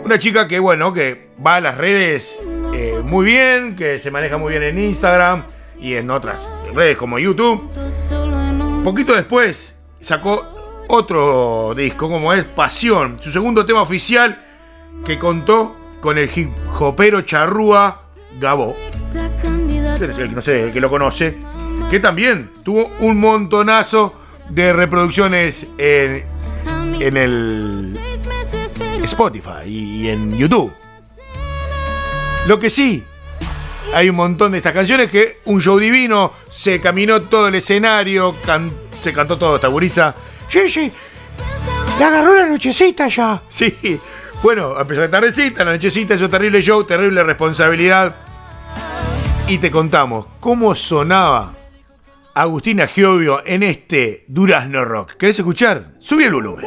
Una 0.03 0.17
chica 0.17 0.47
que, 0.47 0.57
bueno, 0.57 0.93
que 0.93 1.27
va 1.45 1.57
a 1.57 1.61
las 1.61 1.77
redes 1.77 2.41
eh, 2.73 3.01
muy 3.03 3.23
bien, 3.23 3.75
que 3.75 3.99
se 3.99 4.09
maneja 4.09 4.39
muy 4.39 4.49
bien 4.49 4.63
en 4.63 4.79
Instagram 4.79 5.43
y 5.79 5.95
en 5.95 6.09
otras 6.09 6.51
redes 6.73 6.97
como 6.97 7.19
YouTube. 7.19 7.69
Poquito 8.83 9.15
después 9.15 9.75
sacó 9.99 10.85
otro 10.87 11.73
disco, 11.75 12.09
como 12.09 12.33
es 12.33 12.43
Pasión, 12.43 13.17
su 13.19 13.31
segundo 13.31 13.65
tema 13.65 13.81
oficial, 13.81 14.41
que 15.05 15.17
contó 15.17 15.75
con 15.99 16.17
el 16.17 16.29
hip 16.33 16.51
hopero 16.79 17.21
charrúa 17.21 18.03
Gabo. 18.39 18.75
No 20.33 20.41
sé, 20.41 20.63
el 20.63 20.73
que 20.73 20.81
lo 20.81 20.89
conoce. 20.89 21.37
Que 21.89 21.99
también 21.99 22.51
tuvo 22.63 22.91
un 22.99 23.17
montonazo 23.17 24.13
de 24.49 24.73
reproducciones 24.73 25.67
en, 25.77 26.25
en 26.99 27.17
el 27.17 27.99
Spotify 29.03 29.65
y 29.65 30.09
en 30.09 30.35
YouTube. 30.37 30.71
Lo 32.47 32.59
que 32.59 32.69
sí, 32.69 33.03
hay 33.95 34.09
un 34.09 34.17
montón 34.17 34.51
de 34.51 34.57
estas 34.57 34.73
canciones 34.73 35.09
que 35.09 35.37
un 35.45 35.61
show 35.61 35.79
divino, 35.79 36.33
se 36.49 36.81
caminó 36.81 37.21
todo 37.21 37.47
el 37.47 37.55
escenario, 37.55 38.35
se 39.01 39.13
cantó 39.13 39.37
todo 39.37 39.55
esta 39.55 39.69
gurisa. 39.69 40.13
Sí, 40.49 40.69
sí. 40.69 40.91
Le 41.97 42.03
agarró 42.03 42.33
la 42.33 42.45
nochecita 42.45 43.07
ya. 43.07 43.41
Sí, 43.47 43.73
bueno, 44.43 44.77
empezó 44.77 44.99
la 44.99 45.09
tardecita, 45.09 45.63
la 45.63 45.71
nochecita, 45.71 46.13
eso 46.13 46.29
terrible 46.29 46.61
show, 46.61 46.83
terrible 46.83 47.23
responsabilidad. 47.23 48.13
Y 49.47 49.59
te 49.59 49.71
contamos 49.71 50.25
cómo 50.41 50.75
sonaba 50.75 51.53
Agustina 52.33 52.87
Giovio 52.87 53.43
en 53.45 53.63
este 53.63 54.25
Durazno 54.27 54.83
Rock. 54.83 55.13
¿Querés 55.13 55.39
escuchar? 55.39 55.93
Subí 56.01 56.25
el 56.25 56.33
volumen. 56.33 56.65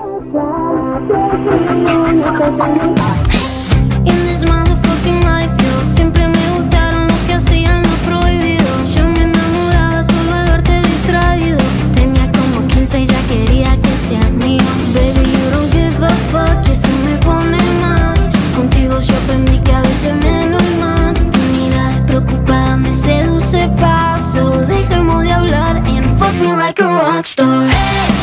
Rockstar. 27.39 27.69
Hey, 27.69 28.18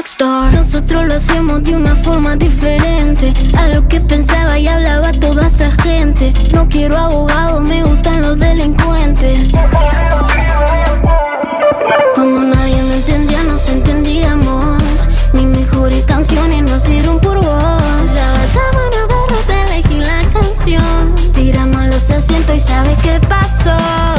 Nosotros 0.00 1.06
lo 1.08 1.14
hacemos 1.14 1.62
de 1.62 1.76
una 1.76 1.94
forma 1.94 2.34
diferente 2.34 3.34
a 3.54 3.68
lo 3.68 3.86
que 3.86 4.00
pensaba 4.00 4.58
y 4.58 4.66
hablaba 4.66 5.12
toda 5.12 5.46
esa 5.46 5.70
gente. 5.70 6.32
No 6.54 6.66
quiero 6.70 6.96
abogados, 6.96 7.68
me 7.68 7.82
gustan 7.82 8.22
los 8.22 8.38
delincuentes. 8.38 9.50
Cuando 12.14 12.40
nadie 12.40 12.82
me 12.82 12.94
entendía, 12.96 13.42
nos 13.42 13.68
entendíamos. 13.68 14.82
Mis 15.34 15.44
mejores 15.44 16.02
canciones 16.06 16.62
nacieron 16.62 17.20
por 17.20 17.36
vos. 17.36 18.14
Ya 18.14 18.32
vas 18.32 18.56
a 18.56 18.76
mano 18.78 19.26
de 19.48 19.62
elegí 19.64 20.00
la 20.00 20.22
canción. 20.32 21.14
Tiramos 21.34 21.88
los 21.88 22.10
asientos 22.10 22.56
y 22.56 22.58
sabes 22.58 22.96
qué 23.02 23.20
pasó. 23.28 24.09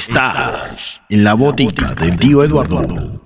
Estás 0.00 0.98
en 1.10 1.24
la 1.24 1.34
botica 1.34 1.94
del 1.94 2.16
tío 2.16 2.42
Eduardo. 2.42 3.20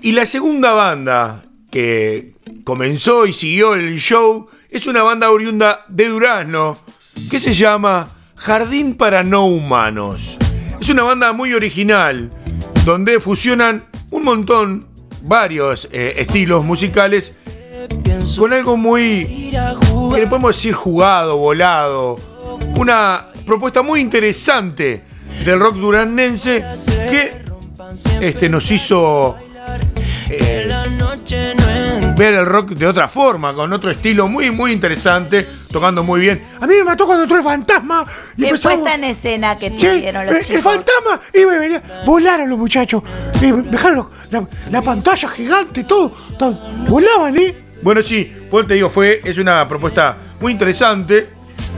Y 0.00 0.12
la 0.12 0.24
segunda 0.24 0.70
banda 0.74 1.42
que 1.72 2.36
comenzó 2.62 3.26
y 3.26 3.32
siguió 3.32 3.74
el 3.74 3.98
show 3.98 4.46
es 4.70 4.86
una 4.86 5.02
banda 5.02 5.32
oriunda 5.32 5.84
de 5.88 6.08
Durazno 6.08 6.78
que 7.32 7.40
se 7.40 7.52
llama 7.52 8.10
Jardín 8.36 8.94
para 8.94 9.24
No 9.24 9.46
Humanos. 9.46 10.38
Es 10.80 10.88
una 10.88 11.02
banda 11.02 11.32
muy 11.32 11.52
original 11.52 12.30
donde 12.84 13.18
fusionan 13.18 13.86
un 14.12 14.22
montón, 14.22 14.86
varios 15.22 15.88
eh, 15.90 16.14
estilos 16.18 16.64
musicales 16.64 17.34
con 18.38 18.52
algo 18.52 18.76
muy, 18.76 19.50
que 20.14 20.20
le 20.20 20.28
podemos 20.28 20.54
decir 20.54 20.74
jugado, 20.74 21.38
volado. 21.38 22.20
Una 22.76 23.30
propuesta 23.50 23.82
muy 23.82 23.98
interesante 24.00 25.02
del 25.44 25.58
rock 25.58 25.74
duraznense 25.74 26.64
que 27.10 27.42
este, 28.20 28.48
nos 28.48 28.70
hizo 28.70 29.36
eh, 30.30 30.70
ver 32.16 32.34
el 32.34 32.46
rock 32.46 32.70
de 32.70 32.86
otra 32.86 33.08
forma, 33.08 33.52
con 33.52 33.72
otro 33.72 33.90
estilo 33.90 34.28
muy, 34.28 34.52
muy 34.52 34.70
interesante, 34.70 35.44
tocando 35.72 36.04
muy 36.04 36.20
bien. 36.20 36.40
A 36.60 36.66
mí 36.68 36.74
me 36.76 36.84
mató 36.84 37.06
cuando 37.06 37.24
entró 37.24 37.38
el 37.38 37.42
fantasma. 37.42 38.06
Y 38.36 38.42
Qué 38.44 38.54
puesta 38.56 38.94
en 38.94 39.02
escena 39.02 39.58
que 39.58 39.70
tuvieron 39.72 40.26
los 40.26 40.34
eh, 40.34 40.38
el 40.38 40.44
chicos. 40.44 40.62
fantasma 40.62 41.20
y 41.34 41.44
me 41.44 41.58
venía, 41.58 41.82
volaron 42.06 42.48
los 42.48 42.56
muchachos, 42.58 43.02
eh, 43.42 43.52
dejaron 43.64 44.06
la, 44.30 44.46
la 44.70 44.80
pantalla 44.80 45.28
gigante, 45.28 45.82
todo, 45.82 46.10
todo, 46.38 46.56
volaban, 46.88 47.36
¿eh? 47.36 47.64
Bueno, 47.82 48.00
sí, 48.02 48.32
pues 48.48 48.68
te 48.68 48.74
digo, 48.74 48.88
fue, 48.90 49.20
es 49.24 49.38
una 49.38 49.66
propuesta 49.66 50.18
muy 50.40 50.52
interesante 50.52 51.30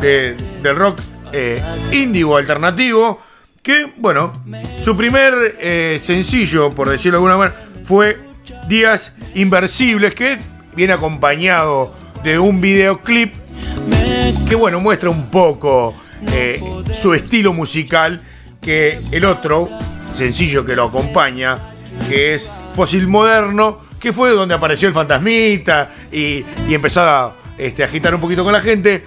de- 0.03 0.35
del 0.63 0.77
rock 0.77 1.01
eh, 1.33 1.63
índigo 1.93 2.37
alternativo. 2.37 3.21
Que, 3.63 3.93
bueno, 3.97 4.33
su 4.81 4.97
primer 4.97 5.35
eh, 5.61 5.99
sencillo, 6.01 6.71
por 6.71 6.89
decirlo 6.89 7.19
de 7.19 7.25
alguna 7.25 7.37
manera, 7.37 7.61
fue 7.85 8.19
Días 8.69 9.13
Inversibles, 9.35 10.15
que 10.15 10.39
viene 10.75 10.93
acompañado 10.93 11.95
de 12.25 12.39
un 12.39 12.61
videoclip 12.61 13.35
que, 14.49 14.55
bueno, 14.57 14.81
muestra 14.81 15.11
un 15.11 15.31
poco 15.31 15.95
eh, 16.33 16.61
su 16.93 17.15
estilo 17.15 17.53
musical. 17.53 18.21
Que 18.61 18.97
el 19.11 19.25
otro 19.25 19.69
sencillo 20.15 20.65
que 20.65 20.77
lo 20.77 20.85
acompaña, 20.85 21.59
que 22.09 22.35
es 22.35 22.49
Fósil 22.77 23.09
Moderno, 23.09 23.81
que 23.99 24.13
fue 24.13 24.31
donde 24.31 24.55
apareció 24.55 24.87
el 24.87 24.95
fantasmita 24.95 25.91
y, 26.13 26.45
y 26.69 26.75
empezó 26.75 27.01
a 27.01 27.37
este, 27.59 27.83
agitar 27.83 28.15
un 28.15 28.21
poquito 28.21 28.45
con 28.45 28.53
la 28.53 28.61
gente. 28.61 29.05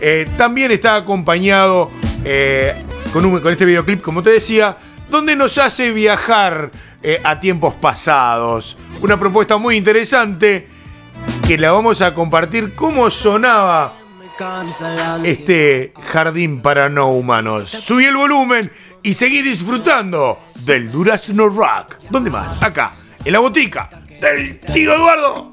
Eh, 0.00 0.26
también 0.36 0.70
está 0.70 0.96
acompañado 0.96 1.90
eh, 2.24 2.84
con, 3.12 3.24
un- 3.24 3.40
con 3.40 3.52
este 3.52 3.64
videoclip, 3.64 4.00
como 4.00 4.22
te 4.22 4.30
decía, 4.30 4.76
donde 5.10 5.34
nos 5.36 5.58
hace 5.58 5.92
viajar 5.92 6.70
eh, 7.02 7.20
a 7.24 7.40
tiempos 7.40 7.74
pasados. 7.74 8.76
Una 9.00 9.18
propuesta 9.18 9.56
muy 9.56 9.76
interesante 9.76 10.68
que 11.46 11.58
la 11.58 11.72
vamos 11.72 12.02
a 12.02 12.14
compartir 12.14 12.74
cómo 12.74 13.10
sonaba 13.10 13.92
este 15.24 15.92
jardín 16.12 16.60
para 16.60 16.88
no 16.88 17.08
humanos. 17.08 17.70
Subí 17.70 18.04
el 18.04 18.16
volumen 18.16 18.70
y 19.02 19.14
seguí 19.14 19.42
disfrutando 19.42 20.38
del 20.60 20.92
Durazno 20.92 21.48
Rock. 21.48 21.96
¿Dónde 22.10 22.30
más? 22.30 22.62
Acá, 22.62 22.92
en 23.24 23.32
la 23.32 23.38
botica 23.40 23.88
del 24.20 24.60
tío 24.60 24.94
Eduardo. 24.94 25.52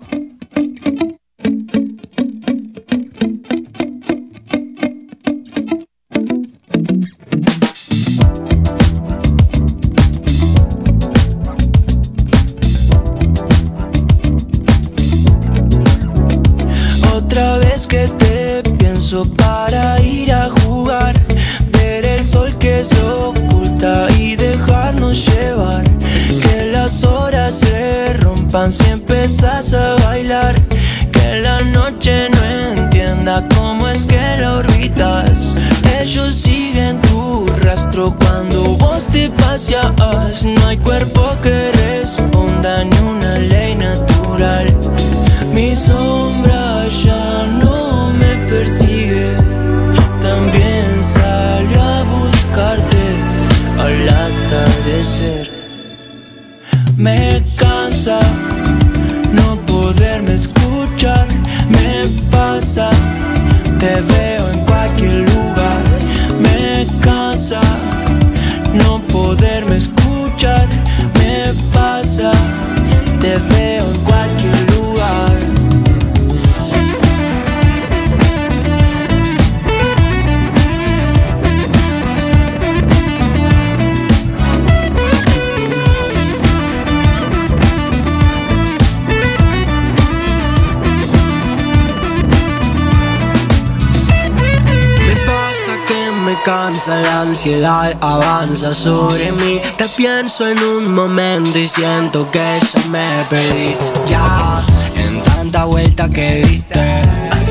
Avanza 98.45 98.73
sobre 98.73 99.31
mí. 99.33 99.59
Te 99.77 99.85
pienso 99.89 100.47
en 100.47 100.59
un 100.59 100.93
momento 100.93 101.57
y 101.57 101.67
siento 101.67 102.29
que 102.29 102.59
ya 102.59 102.89
me 102.89 103.23
perdí. 103.29 103.75
Ya, 104.07 104.63
en 104.95 105.23
tanta 105.23 105.65
vuelta 105.65 106.07
que 106.09 106.45
diste 106.45 107.01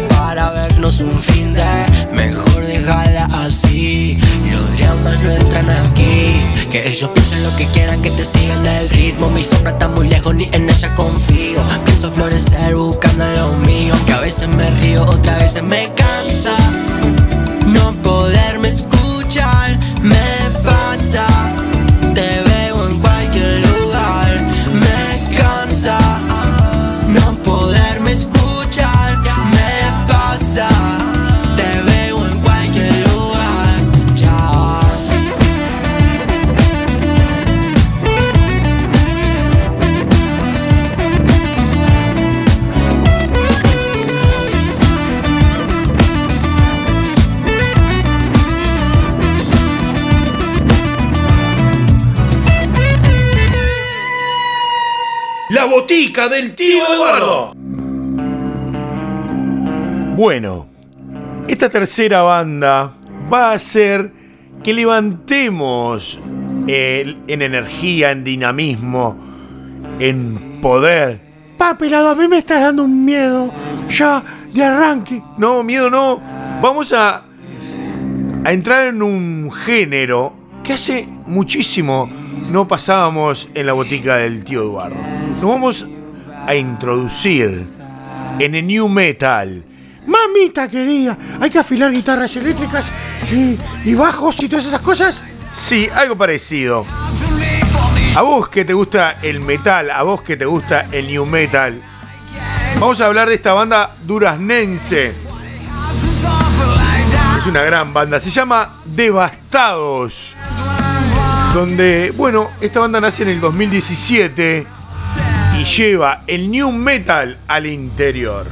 para 0.09 0.51
vernos 0.51 1.01
un 1.01 1.19
fin 1.19 1.53
de 1.53 1.65
mejor 2.13 2.65
dejarla 2.65 3.29
así. 3.45 4.21
Los 4.51 4.79
dramas 4.79 5.21
no 5.23 5.33
entran 5.33 5.69
aquí. 5.69 6.41
Que 6.71 6.87
ellos 6.87 7.11
piensen 7.13 7.43
lo 7.43 7.55
que 7.57 7.67
quieran, 7.67 8.01
que 8.01 8.11
te 8.11 8.25
sigan 8.25 8.65
el 8.65 8.89
ritmo. 8.89 9.29
Mi 9.31 9.43
sombra 9.43 9.73
está 9.73 9.89
muy 9.89 10.09
lejos, 10.09 10.35
ni 10.35 10.49
en 10.53 10.69
ella 10.69 10.95
confío. 10.95 11.61
Pienso 11.85 12.11
florecer 12.11 12.77
buscando 12.77 13.27
lo 13.33 13.53
mío. 13.67 13.95
Que 14.07 14.13
a 14.13 14.21
veces 14.21 14.49
me 14.49 14.71
río, 14.81 15.05
otras 15.05 15.41
veces 15.41 15.63
me 15.63 15.93
cansa. 15.95 16.55
No 17.67 17.93
poderme 18.03 18.69
escuchar 18.69 19.05
me 20.05 20.44
Del 56.15 56.55
tío 56.55 56.85
Eduardo. 56.95 57.53
Bueno, 60.17 60.69
esta 61.49 61.69
tercera 61.69 62.23
banda 62.23 62.95
va 63.31 63.51
a 63.51 63.55
hacer 63.55 64.13
que 64.63 64.73
levantemos 64.73 66.21
en 66.69 67.43
energía, 67.43 68.13
en 68.13 68.23
dinamismo, 68.23 69.19
en 69.99 70.61
poder. 70.63 71.21
Pa, 71.59 71.77
pelado, 71.77 72.11
a 72.11 72.15
mí 72.15 72.29
me 72.29 72.39
estás 72.39 72.63
dando 72.63 72.85
un 72.85 73.05
miedo 73.05 73.53
ya 73.91 74.25
de 74.53 74.63
arranque. 74.63 75.21
No, 75.37 75.65
miedo 75.65 75.91
no. 75.91 76.21
Vamos 76.63 76.93
a, 76.93 77.25
a 78.45 78.53
entrar 78.53 78.87
en 78.87 79.03
un 79.03 79.51
género 79.51 80.33
que 80.63 80.75
hace 80.75 81.09
muchísimo 81.27 82.09
no 82.53 82.69
pasábamos 82.69 83.49
en 83.53 83.67
la 83.67 83.73
botica 83.73 84.17
del 84.17 84.45
tío 84.45 84.63
Eduardo. 84.63 84.97
Nos 85.27 85.45
vamos 85.45 85.89
a 86.47 86.55
introducir 86.55 87.61
en 88.39 88.55
el 88.55 88.67
new 88.67 88.89
metal. 88.89 89.65
Mamita 90.07 90.69
querida, 90.69 91.17
hay 91.41 91.51
que 91.51 91.59
afilar 91.59 91.91
guitarras 91.91 92.37
eléctricas 92.37 92.93
y, 93.33 93.59
y 93.85 93.95
bajos 93.95 94.43
y 94.43 94.49
todas 94.49 94.67
esas 94.67 94.81
cosas. 94.81 95.25
Sí, 95.53 95.89
algo 95.95 96.17
parecido. 96.17 96.85
A 98.17 98.23
vos 98.23 98.49
que 98.49 98.65
te 98.65 98.73
gusta 98.73 99.19
el 99.23 99.41
metal, 99.41 99.91
a 99.91 100.03
vos 100.03 100.23
que 100.23 100.37
te 100.37 100.45
gusta 100.45 100.87
el 100.93 101.07
new 101.07 101.25
metal, 101.27 101.81
vamos 102.79 103.01
a 103.01 103.07
hablar 103.07 103.29
de 103.29 103.35
esta 103.35 103.53
banda 103.53 103.95
duraznense. 104.05 105.13
Es 107.39 107.47
una 107.47 107.63
gran 107.63 107.93
banda, 107.93 108.21
se 108.21 108.31
llama 108.31 108.75
Devastados. 108.85 110.37
Donde, 111.55 112.13
bueno, 112.17 112.51
esta 112.61 112.81
banda 112.81 113.01
nace 113.01 113.23
en 113.23 113.31
el 113.31 113.41
2017 113.41 114.67
lleva 115.65 116.25
el 116.27 116.51
new 116.51 116.71
metal 116.71 117.39
al 117.49 117.67
interior. 117.67 118.47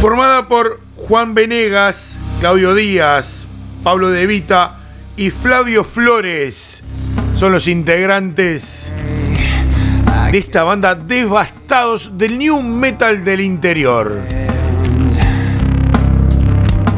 Formada 0.00 0.46
por 0.46 0.80
Juan 0.96 1.34
Venegas, 1.34 2.16
Claudio 2.40 2.74
Díaz, 2.74 3.46
Pablo 3.82 4.10
De 4.10 4.26
Vita 4.26 4.76
y 5.16 5.30
Flavio 5.30 5.82
Flores. 5.84 6.82
Son 7.34 7.52
los 7.52 7.66
integrantes 7.66 8.92
de 10.30 10.38
esta 10.38 10.62
banda 10.62 10.94
devastados 10.94 12.16
del 12.16 12.38
new 12.38 12.62
metal 12.62 13.24
del 13.24 13.40
interior. 13.40 14.22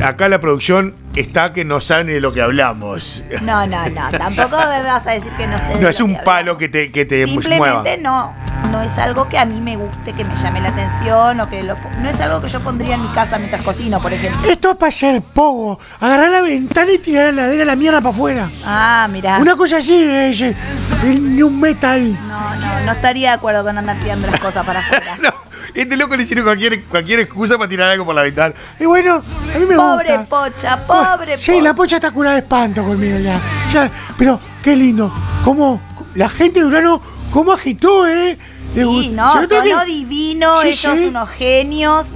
Acá 0.04 0.28
la 0.28 0.38
producción 0.38 0.94
está 1.20 1.52
que 1.52 1.64
no 1.64 1.80
sabe 1.80 2.14
de 2.14 2.20
lo 2.20 2.32
que 2.32 2.40
hablamos. 2.42 3.24
No, 3.42 3.66
no, 3.66 3.88
no. 3.88 4.10
Tampoco 4.10 4.56
me 4.58 4.82
vas 4.82 5.06
a 5.06 5.12
decir 5.12 5.32
que 5.32 5.46
no 5.46 5.58
sé. 5.58 5.74
de 5.74 5.80
No 5.80 5.88
es 5.88 5.98
lo 5.98 6.06
un 6.06 6.14
que 6.16 6.22
palo 6.22 6.58
que 6.58 6.68
te, 6.68 6.92
que 6.92 7.04
te 7.04 7.26
mueva. 7.26 7.42
Simplemente 7.42 7.98
no. 7.98 8.32
No 8.72 8.82
es 8.82 8.98
algo 8.98 9.28
que 9.28 9.38
a 9.38 9.44
mí 9.44 9.60
me 9.60 9.76
guste, 9.76 10.12
que 10.12 10.24
me 10.24 10.34
llame 10.36 10.60
la 10.60 10.68
atención 10.68 11.40
o 11.40 11.48
que 11.48 11.62
lo, 11.62 11.76
no 12.02 12.08
es 12.08 12.20
algo 12.20 12.40
que 12.42 12.48
yo 12.48 12.60
pondría 12.60 12.96
en 12.96 13.02
mi 13.02 13.08
casa 13.08 13.38
mientras 13.38 13.62
cocino, 13.62 14.00
por 14.00 14.12
ejemplo. 14.12 14.50
Esto 14.50 14.72
es 14.72 14.76
para 14.76 14.88
hacer 14.90 15.22
pogo. 15.22 15.78
Agarrar 16.00 16.30
la 16.30 16.42
ventana 16.42 16.92
y 16.92 16.98
tirar 16.98 17.32
la 17.32 17.42
ladera 17.42 17.64
la 17.64 17.76
mierda 17.76 18.00
para 18.00 18.10
afuera. 18.14 18.50
Ah, 18.64 19.08
mirá. 19.10 19.38
Una 19.38 19.56
cosa 19.56 19.78
así 19.78 19.94
es 19.94 20.40
eh, 20.42 20.56
el 21.04 21.36
new 21.36 21.50
metal. 21.50 22.12
No, 22.26 22.54
no, 22.56 22.80
no 22.84 22.92
estaría 22.92 23.30
de 23.30 23.34
acuerdo 23.36 23.64
con 23.64 23.78
andar 23.78 23.96
tirando 23.98 24.26
las 24.28 24.40
cosas 24.40 24.66
para 24.66 24.80
afuera. 24.80 25.16
No, 25.22 25.34
este 25.74 25.96
loco 25.96 26.16
le 26.16 26.22
hicieron 26.22 26.44
cualquier, 26.44 26.82
cualquier 26.84 27.20
excusa 27.20 27.56
para 27.56 27.68
tirar 27.68 27.90
algo 27.90 28.04
por 28.04 28.14
la 28.14 28.22
ventana. 28.22 28.54
Y 28.80 28.84
bueno, 28.84 29.16
a 29.54 29.58
mí 29.58 29.64
me 29.66 29.76
Pobre 29.76 30.16
gusta. 30.16 30.26
pocha, 30.26 30.86
pobre 30.86 31.38
Sí, 31.38 31.52
pocha. 31.52 31.62
la 31.62 31.74
pocha 31.74 31.96
está 31.96 32.10
curada 32.10 32.36
de 32.36 32.42
espanto 32.42 32.82
conmigo 32.84 33.18
ya. 33.18 33.40
ya. 33.72 33.90
Pero 34.16 34.38
qué 34.62 34.74
lindo. 34.76 35.12
Cómo 35.44 35.80
la 36.14 36.28
gente 36.28 36.60
de 36.60 36.66
Urano, 36.66 37.00
cómo 37.32 37.52
agitó, 37.52 38.06
¿eh? 38.06 38.38
De 38.74 38.84
Sí, 38.84 39.12
no, 39.12 39.32
sonó 39.48 39.84
divino, 39.86 40.60
Sí, 40.62 40.68
ellos 40.68 40.92
sí. 40.98 41.04
unos 41.06 41.28
genios. 41.30 42.06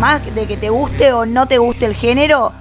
Más 0.00 0.34
de 0.34 0.46
que 0.46 0.56
te 0.56 0.70
guste 0.70 1.12
o 1.12 1.24
no 1.24 1.46
te 1.46 1.58
guste 1.58 1.86
el 1.86 1.94
género, 1.94 2.52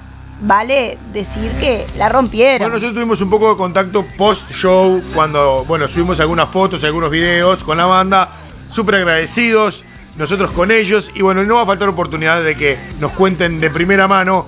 vale 0.42 0.98
decir 1.14 1.52
que 1.60 1.86
la 1.98 2.10
rompieron. 2.10 2.60
Bueno, 2.60 2.76
nosotros 2.76 2.94
tuvimos 2.94 3.22
un 3.22 3.30
poco 3.30 3.50
de 3.50 3.58
contacto 3.58 4.06
post-show 4.18 5.02
cuando, 5.16 5.66
bueno, 5.68 5.88
subimos 5.88 6.20
algunas 6.20 6.50
fotos, 6.50 6.84
algunos 6.84 7.10
videos 7.10 7.64
con 7.64 7.78
la 7.78 7.86
banda. 7.86 8.30
Súper 8.70 8.96
agradecidos, 8.96 9.84
nosotros 10.18 10.52
con 10.52 10.72
ellos. 10.72 11.12
Y 11.14 11.22
bueno, 11.22 11.44
no 11.44 11.56
va 11.56 11.64
a 11.64 11.66
faltar 11.66 11.90
oportunidad 11.90 12.44
de 12.44 12.56
que 12.56 12.78
nos 13.00 13.12
cuenten 13.14 13.60
de 13.60 13.70
primera 13.70 14.08
mano 14.08 14.46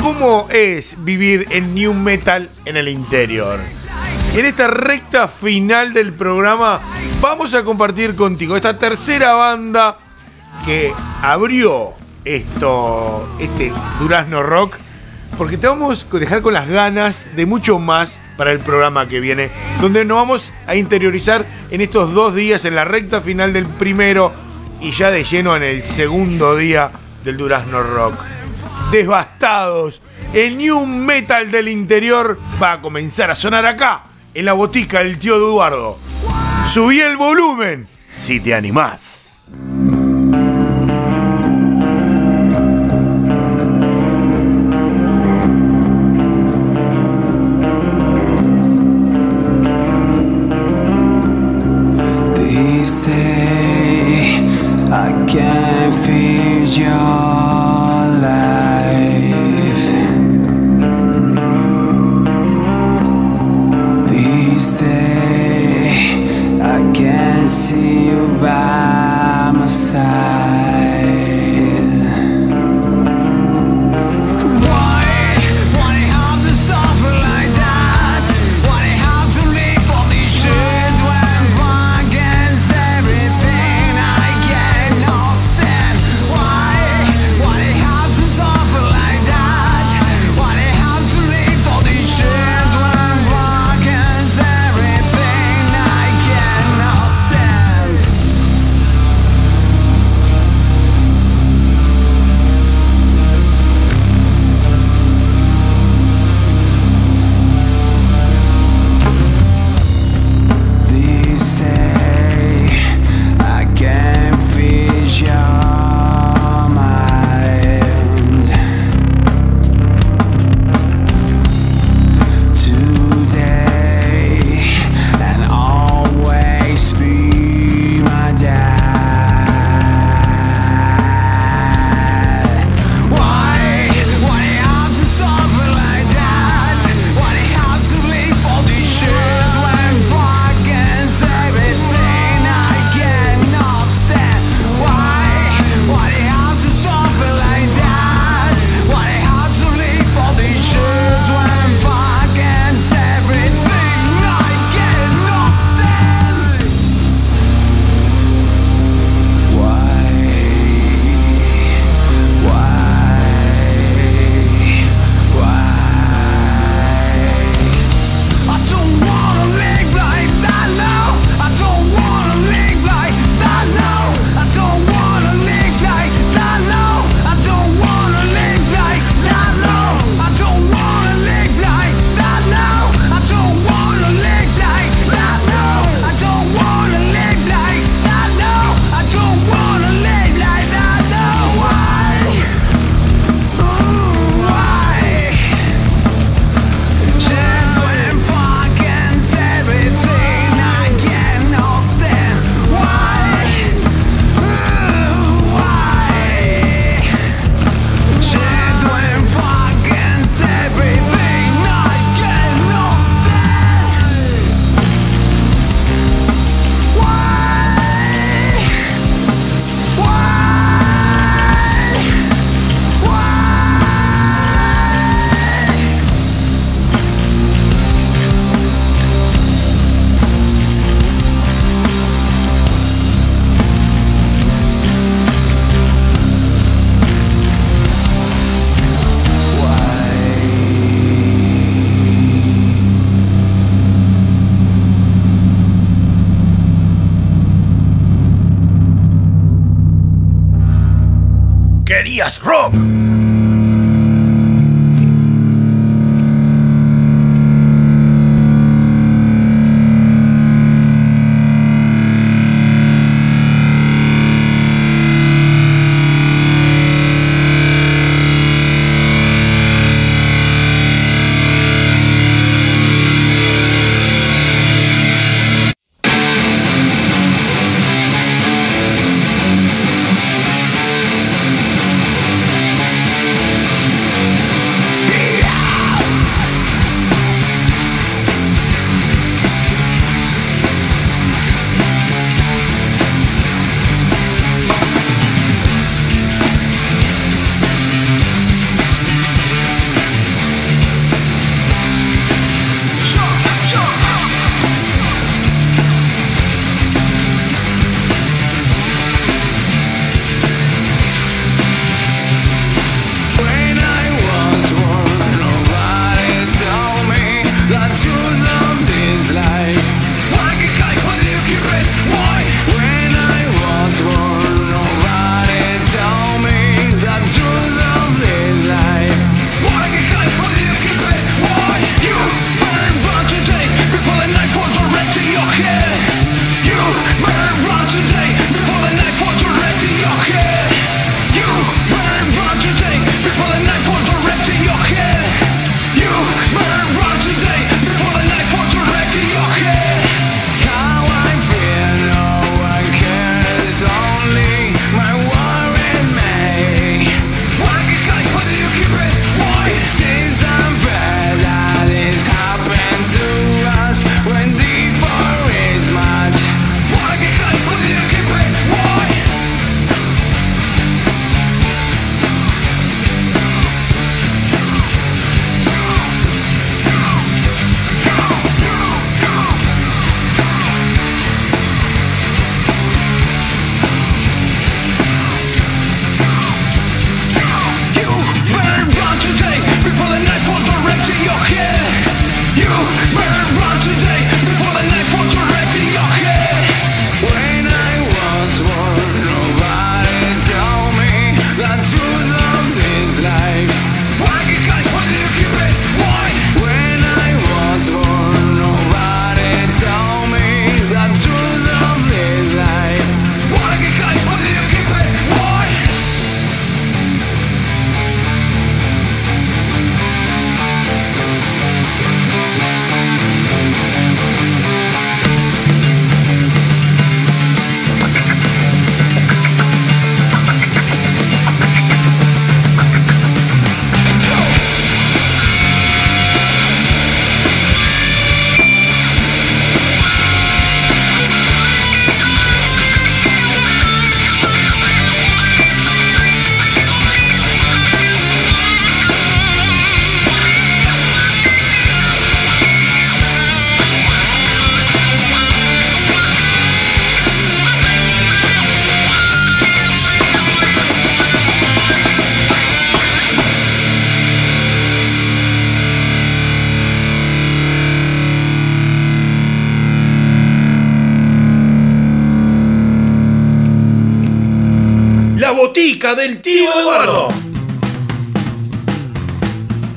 cómo 0.00 0.46
es 0.50 0.96
vivir 1.04 1.46
en 1.50 1.74
New 1.74 1.94
Metal 1.94 2.50
en 2.64 2.76
el 2.76 2.88
interior. 2.88 3.60
En 4.34 4.44
esta 4.44 4.66
recta 4.68 5.28
final 5.28 5.92
del 5.92 6.12
programa 6.12 6.80
vamos 7.20 7.54
a 7.54 7.64
compartir 7.64 8.14
contigo 8.14 8.56
esta 8.56 8.78
tercera 8.78 9.32
banda 9.34 9.98
que 10.64 10.92
abrió 11.22 11.94
esto, 12.24 13.28
este 13.38 13.72
Durazno 14.00 14.42
Rock, 14.42 14.76
porque 15.38 15.56
te 15.56 15.66
vamos 15.66 16.06
a 16.10 16.18
dejar 16.18 16.42
con 16.42 16.54
las 16.54 16.68
ganas 16.68 17.28
de 17.36 17.46
mucho 17.46 17.78
más 17.78 18.20
para 18.36 18.52
el 18.52 18.58
programa 18.60 19.06
que 19.06 19.20
viene, 19.20 19.50
donde 19.80 20.04
nos 20.04 20.16
vamos 20.16 20.52
a 20.66 20.74
interiorizar 20.76 21.46
en 21.70 21.80
estos 21.80 22.12
dos 22.12 22.34
días, 22.34 22.64
en 22.64 22.74
la 22.74 22.84
recta 22.84 23.20
final 23.20 23.52
del 23.52 23.66
primero 23.66 24.32
y 24.80 24.90
ya 24.90 25.10
de 25.10 25.24
lleno 25.24 25.56
en 25.56 25.62
el 25.62 25.82
segundo 25.82 26.56
día 26.56 26.90
del 27.24 27.36
Durazno 27.36 27.82
Rock. 27.82 28.14
Devastados, 28.90 30.00
el 30.32 30.56
new 30.58 30.86
metal 30.86 31.50
del 31.50 31.68
interior 31.68 32.38
va 32.62 32.72
a 32.72 32.80
comenzar 32.80 33.30
a 33.30 33.34
sonar 33.34 33.66
acá, 33.66 34.04
en 34.34 34.44
la 34.44 34.52
botica 34.52 35.02
del 35.02 35.18
tío 35.18 35.36
Eduardo. 35.36 35.98
Subí 36.70 37.00
el 37.00 37.16
volumen, 37.16 37.88
si 38.14 38.40
te 38.40 38.54
animás. 38.54 39.25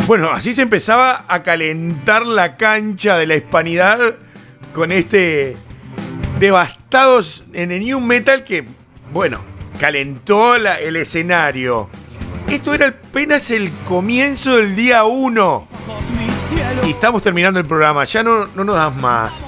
Bueno, 0.10 0.32
así 0.32 0.56
se 0.56 0.64
empezaba 0.64 1.26
a 1.28 1.44
calentar 1.44 2.26
la 2.26 2.58
cancha 2.58 3.16
de 3.16 3.28
la 3.28 3.36
hispanidad 3.36 4.16
con 4.74 4.92
este 4.92 5.56
devastados 6.40 7.44
en 7.54 7.72
el 7.72 7.82
New 7.82 8.00
Metal 8.00 8.44
que, 8.44 8.66
bueno, 9.14 9.40
calentó 9.80 10.58
la- 10.58 10.80
el 10.80 10.96
escenario. 10.96 11.92
Esto 12.48 12.74
era 12.74 12.88
apenas 12.88 13.52
el 13.52 13.72
comienzo 13.88 14.56
del 14.56 14.76
día 14.76 15.04
1. 15.04 15.68
Y 16.88 16.90
estamos 16.90 17.22
terminando 17.22 17.60
el 17.60 17.68
programa, 17.68 18.04
ya 18.06 18.24
no, 18.24 18.48
no 18.56 18.64
nos 18.64 18.78
das 18.78 18.96
más. 18.96 19.46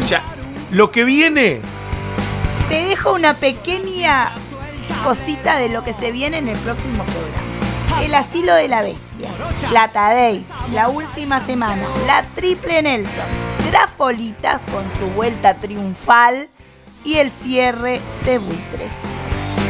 O 0.00 0.04
sea, 0.04 0.24
lo 0.72 0.90
que 0.90 1.04
viene, 1.04 1.60
Te 2.68 2.82
dejo 2.86 3.12
una 3.12 3.34
pequeña 3.34 4.32
cosita 5.04 5.58
de 5.58 5.68
lo 5.68 5.84
que 5.84 5.92
se 5.92 6.10
viene 6.10 6.38
en 6.38 6.48
el 6.48 6.58
próximo 6.58 7.04
programa. 7.04 8.02
El 8.04 8.14
asilo 8.16 8.52
de 8.56 8.66
la 8.66 8.82
bestia, 9.22 9.70
la 9.70 9.88
Tadei, 9.88 10.44
la 10.72 10.88
última 10.88 11.44
semana, 11.44 11.82
la 12.06 12.24
triple 12.34 12.82
Nelson, 12.82 13.24
Grafolitas 13.70 14.62
con 14.70 14.88
su 14.90 15.06
vuelta 15.14 15.54
triunfal 15.54 16.48
y 17.04 17.14
el 17.14 17.30
cierre 17.30 18.00
de 18.24 18.38
Buitres. 18.38 18.90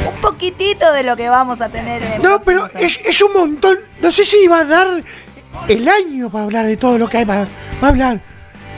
Un 0.09 0.21
poquitito 0.21 0.93
de 0.93 1.03
lo 1.03 1.17
que 1.17 1.29
vamos 1.29 1.61
a 1.61 1.69
tener 1.69 2.03
en 2.03 2.13
el 2.15 2.23
No, 2.23 2.41
pero 2.41 2.67
es, 2.67 2.99
es 3.05 3.23
un 3.23 3.33
montón. 3.33 3.79
No 4.01 4.11
sé 4.11 4.25
si 4.25 4.37
iba 4.45 4.59
a 4.61 4.65
dar 4.65 5.05
el 5.69 5.89
año 5.89 6.31
para 6.31 6.45
hablar 6.45 6.67
de 6.67 6.77
todo 6.77 6.99
lo 6.99 7.09
que 7.09 7.19
hay 7.19 7.25
para, 7.25 7.47
para 7.81 7.91
hablar. 7.91 8.21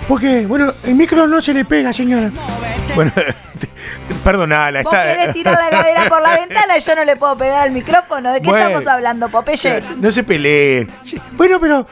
Porque, 0.06 0.46
bueno, 0.46 0.72
el 0.84 0.94
micro 0.94 1.26
no 1.26 1.40
se 1.40 1.54
le 1.54 1.64
pega, 1.64 1.92
señora. 1.92 2.30
bueno, 2.94 3.12
perdonala, 4.22 4.82
Vos 4.82 4.92
está. 4.92 5.04
querés 5.14 5.32
tirar 5.34 5.54
la 5.58 5.68
heladera 5.68 6.08
por 6.08 6.22
la 6.22 6.36
ventana 6.38 6.76
y 6.76 6.80
yo 6.80 6.94
no 6.96 7.04
le 7.04 7.16
puedo 7.16 7.36
pegar 7.36 7.62
al 7.62 7.70
micrófono. 7.70 8.32
¿De 8.32 8.40
qué 8.40 8.48
Bueno. 8.48 8.66
estamos 8.66 8.86
hablando, 8.86 9.28
Popeye? 9.28 9.82
No 9.98 10.10
se 10.10 10.22
peleen. 10.24 10.90
Bueno, 11.32 11.58
pero 11.60 11.86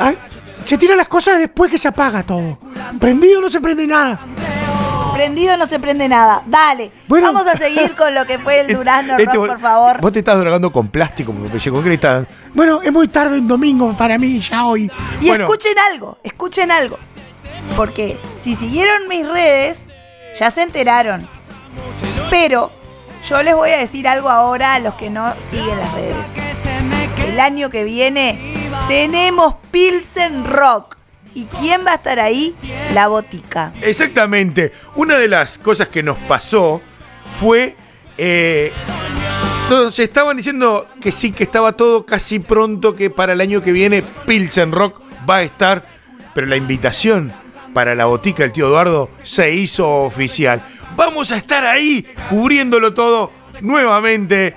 ah, 0.00 0.12
se 0.64 0.76
tiran 0.78 0.96
las 0.96 1.08
cosas 1.08 1.38
después 1.38 1.70
que 1.70 1.78
se 1.78 1.88
apaga 1.88 2.22
todo. 2.22 2.58
Prendido 3.00 3.40
no 3.40 3.50
se 3.50 3.60
prende 3.60 3.86
nada. 3.86 4.20
Prendido 5.14 5.56
no 5.56 5.66
se 5.66 5.78
prende 5.80 6.08
nada. 6.08 6.42
Dale. 6.46 6.90
Bueno. 7.08 7.32
Vamos 7.32 7.46
a 7.46 7.56
seguir 7.56 7.94
con 7.94 8.14
lo 8.14 8.26
que 8.26 8.38
fue 8.38 8.60
el 8.60 8.66
Durazno 8.76 9.12
Este, 9.16 9.24
Rock, 9.24 9.36
vos- 9.36 9.48
por 9.48 9.60
favor. 9.60 10.00
Vos 10.00 10.12
te 10.12 10.18
estás 10.18 10.38
drogando 10.38 10.70
con 10.70 10.88
plástico, 10.88 11.32
pellé 11.32 11.70
con 11.70 11.82
cristal. 11.82 12.28
Bueno, 12.52 12.82
es 12.82 12.92
muy 12.92 13.08
tarde 13.08 13.38
en 13.38 13.48
domingo 13.48 13.94
para 13.96 14.18
mí 14.18 14.40
ya 14.40 14.66
hoy. 14.66 14.90
Y 15.20 15.28
Bueno. 15.28 15.44
escuchen 15.44 15.72
algo, 15.92 16.18
escuchen 16.22 16.70
algo. 16.70 16.98
Porque 17.76 18.18
si 18.44 18.54
siguieron 18.56 19.08
mis 19.08 19.26
redes, 19.26 19.78
ya 20.38 20.50
se 20.50 20.62
enteraron. 20.62 21.26
Pero 22.30 22.72
yo 23.28 23.42
les 23.42 23.54
voy 23.54 23.70
a 23.70 23.78
decir 23.78 24.06
algo 24.08 24.28
ahora 24.28 24.74
a 24.74 24.78
los 24.78 24.94
que 24.94 25.10
no 25.10 25.32
siguen 25.50 25.78
las 25.78 25.94
redes. 25.94 26.16
El 27.28 27.40
año 27.40 27.70
que 27.70 27.84
viene 27.84 28.38
tenemos 28.88 29.56
Pilsen 29.70 30.44
Rock. 30.44 30.96
¿Y 31.34 31.44
quién 31.44 31.84
va 31.86 31.92
a 31.92 31.94
estar 31.96 32.18
ahí? 32.18 32.54
La 32.94 33.08
botica. 33.08 33.72
Exactamente. 33.82 34.72
Una 34.94 35.18
de 35.18 35.28
las 35.28 35.58
cosas 35.58 35.88
que 35.88 36.02
nos 36.02 36.16
pasó 36.20 36.80
fue. 37.40 37.76
Eh, 38.16 38.72
nos 39.68 39.98
estaban 39.98 40.36
diciendo 40.36 40.86
que 41.00 41.12
sí, 41.12 41.32
que 41.32 41.44
estaba 41.44 41.72
todo 41.72 42.06
casi 42.06 42.38
pronto, 42.38 42.96
que 42.96 43.10
para 43.10 43.34
el 43.34 43.40
año 43.40 43.62
que 43.62 43.72
viene 43.72 44.02
Pilsen 44.24 44.72
Rock 44.72 45.02
va 45.28 45.38
a 45.38 45.42
estar, 45.42 45.86
pero 46.32 46.46
la 46.46 46.56
invitación 46.56 47.32
para 47.76 47.94
la 47.94 48.06
botica 48.06 48.42
del 48.42 48.52
tío 48.52 48.68
Eduardo 48.68 49.10
se 49.22 49.52
hizo 49.52 49.86
oficial. 50.04 50.62
Vamos 50.96 51.30
a 51.30 51.36
estar 51.36 51.62
ahí 51.66 52.06
cubriéndolo 52.30 52.94
todo 52.94 53.30
nuevamente 53.60 54.54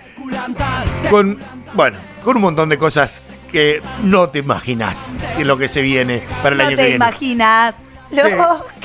con, 1.10 1.38
bueno, 1.74 1.98
con 2.24 2.38
un 2.38 2.42
montón 2.44 2.70
de 2.70 2.78
cosas 2.78 3.22
que 3.52 3.82
no 4.04 4.30
te 4.30 4.40
imaginas 4.40 5.18
de 5.38 5.44
lo 5.44 5.58
que 5.58 5.68
se 5.68 5.82
viene 5.82 6.24
para 6.42 6.52
el 6.56 6.60
No 6.60 6.64
año 6.68 6.70
que 6.70 6.76
te 6.78 6.82
viene. 6.84 6.96
imaginas 6.96 7.76
lo 8.12 8.24
Sí. 8.24 8.30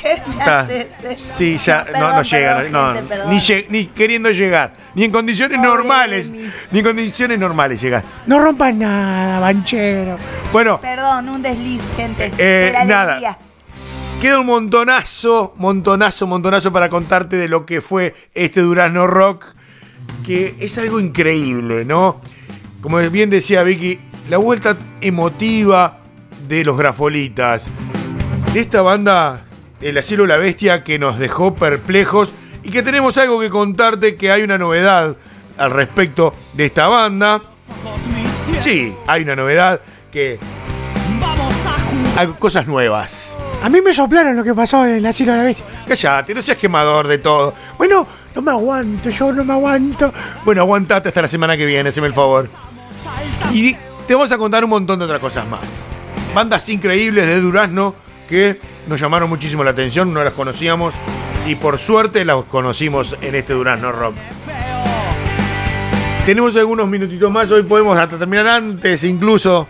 que 0.02 0.22
me 0.36 0.42
haces. 0.42 0.86
eh. 1.04 1.16
Sí, 1.16 1.56
ya 1.58 1.78
no, 1.84 1.92
perdón, 1.92 2.16
no 2.16 2.22
llega, 2.22 2.62
no, 2.72 2.94
gente, 2.94 3.68
ni, 3.70 3.78
ni 3.78 3.86
queriendo 3.86 4.30
llegar, 4.32 4.74
ni 4.96 5.04
en 5.04 5.12
condiciones 5.12 5.58
Pobre 5.58 5.68
normales, 5.70 6.34
ni 6.72 6.80
en 6.80 6.84
condiciones 6.84 7.38
normales 7.38 7.80
llegar. 7.80 8.02
No 8.26 8.40
rompas 8.40 8.74
nada, 8.74 9.38
banchero. 9.38 10.18
Bueno, 10.52 10.80
Perdón, 10.80 11.28
un 11.28 11.40
desliz, 11.40 11.80
gente. 11.96 12.32
Eh, 12.36 12.42
de 12.66 12.72
la 12.72 12.84
nada. 12.84 13.12
alegría. 13.12 13.38
Queda 14.24 14.40
un 14.40 14.46
montonazo, 14.46 15.52
montonazo, 15.58 16.26
montonazo 16.26 16.72
para 16.72 16.88
contarte 16.88 17.36
de 17.36 17.46
lo 17.46 17.66
que 17.66 17.82
fue 17.82 18.14
este 18.32 18.62
Durazno 18.62 19.06
Rock, 19.06 19.44
que 20.24 20.54
es 20.60 20.78
algo 20.78 20.98
increíble, 20.98 21.84
¿no? 21.84 22.22
Como 22.80 22.96
bien 23.10 23.28
decía 23.28 23.62
Vicky, 23.64 24.00
la 24.30 24.38
vuelta 24.38 24.78
emotiva 25.02 25.98
de 26.48 26.64
los 26.64 26.78
grafolitas, 26.78 27.68
de 28.54 28.60
esta 28.60 28.80
banda, 28.80 29.44
El 29.82 29.96
de 29.96 30.26
la 30.26 30.38
Bestia, 30.38 30.84
que 30.84 30.98
nos 30.98 31.18
dejó 31.18 31.54
perplejos 31.54 32.32
y 32.62 32.70
que 32.70 32.82
tenemos 32.82 33.18
algo 33.18 33.38
que 33.38 33.50
contarte, 33.50 34.16
que 34.16 34.30
hay 34.30 34.42
una 34.42 34.56
novedad 34.56 35.18
al 35.58 35.70
respecto 35.70 36.32
de 36.54 36.64
esta 36.64 36.86
banda. 36.86 37.42
Sí, 38.60 38.94
hay 39.06 39.22
una 39.22 39.36
novedad 39.36 39.82
que... 40.10 40.38
Hay 42.16 42.28
cosas 42.38 42.66
nuevas. 42.66 43.36
A 43.64 43.70
mí 43.70 43.80
me 43.80 43.94
soplaron 43.94 44.36
lo 44.36 44.44
que 44.44 44.52
pasó 44.52 44.84
en 44.84 44.96
el 44.96 45.06
asilo 45.06 45.32
de 45.32 45.38
la 45.38 45.44
bestia. 45.44 45.64
Callate, 45.88 46.34
no 46.34 46.42
seas 46.42 46.58
quemador 46.58 47.08
de 47.08 47.16
todo. 47.16 47.54
Bueno, 47.78 48.06
no 48.34 48.42
me 48.42 48.50
aguanto, 48.50 49.08
yo 49.08 49.32
no 49.32 49.42
me 49.42 49.54
aguanto. 49.54 50.12
Bueno, 50.44 50.60
aguantate 50.60 51.08
hasta 51.08 51.22
la 51.22 51.28
semana 51.28 51.56
que 51.56 51.64
viene, 51.64 51.88
haceme 51.88 52.08
el 52.08 52.12
favor. 52.12 52.46
Y 53.54 53.74
te 54.06 54.12
vamos 54.12 54.30
a 54.32 54.36
contar 54.36 54.64
un 54.64 54.68
montón 54.68 54.98
de 54.98 55.06
otras 55.06 55.18
cosas 55.18 55.48
más. 55.48 55.88
Bandas 56.34 56.68
increíbles 56.68 57.26
de 57.26 57.40
Durazno 57.40 57.94
que 58.28 58.60
nos 58.86 59.00
llamaron 59.00 59.30
muchísimo 59.30 59.64
la 59.64 59.70
atención, 59.70 60.12
no 60.12 60.22
las 60.22 60.34
conocíamos 60.34 60.92
y 61.46 61.54
por 61.54 61.78
suerte 61.78 62.22
las 62.26 62.44
conocimos 62.44 63.16
en 63.22 63.34
este 63.34 63.54
Durazno 63.54 63.92
Rock. 63.92 64.14
Tenemos 66.26 66.54
algunos 66.56 66.86
minutitos 66.86 67.32
más, 67.32 67.50
hoy 67.50 67.62
podemos 67.62 67.96
hasta 67.96 68.18
terminar 68.18 68.46
antes 68.46 69.04
incluso, 69.04 69.66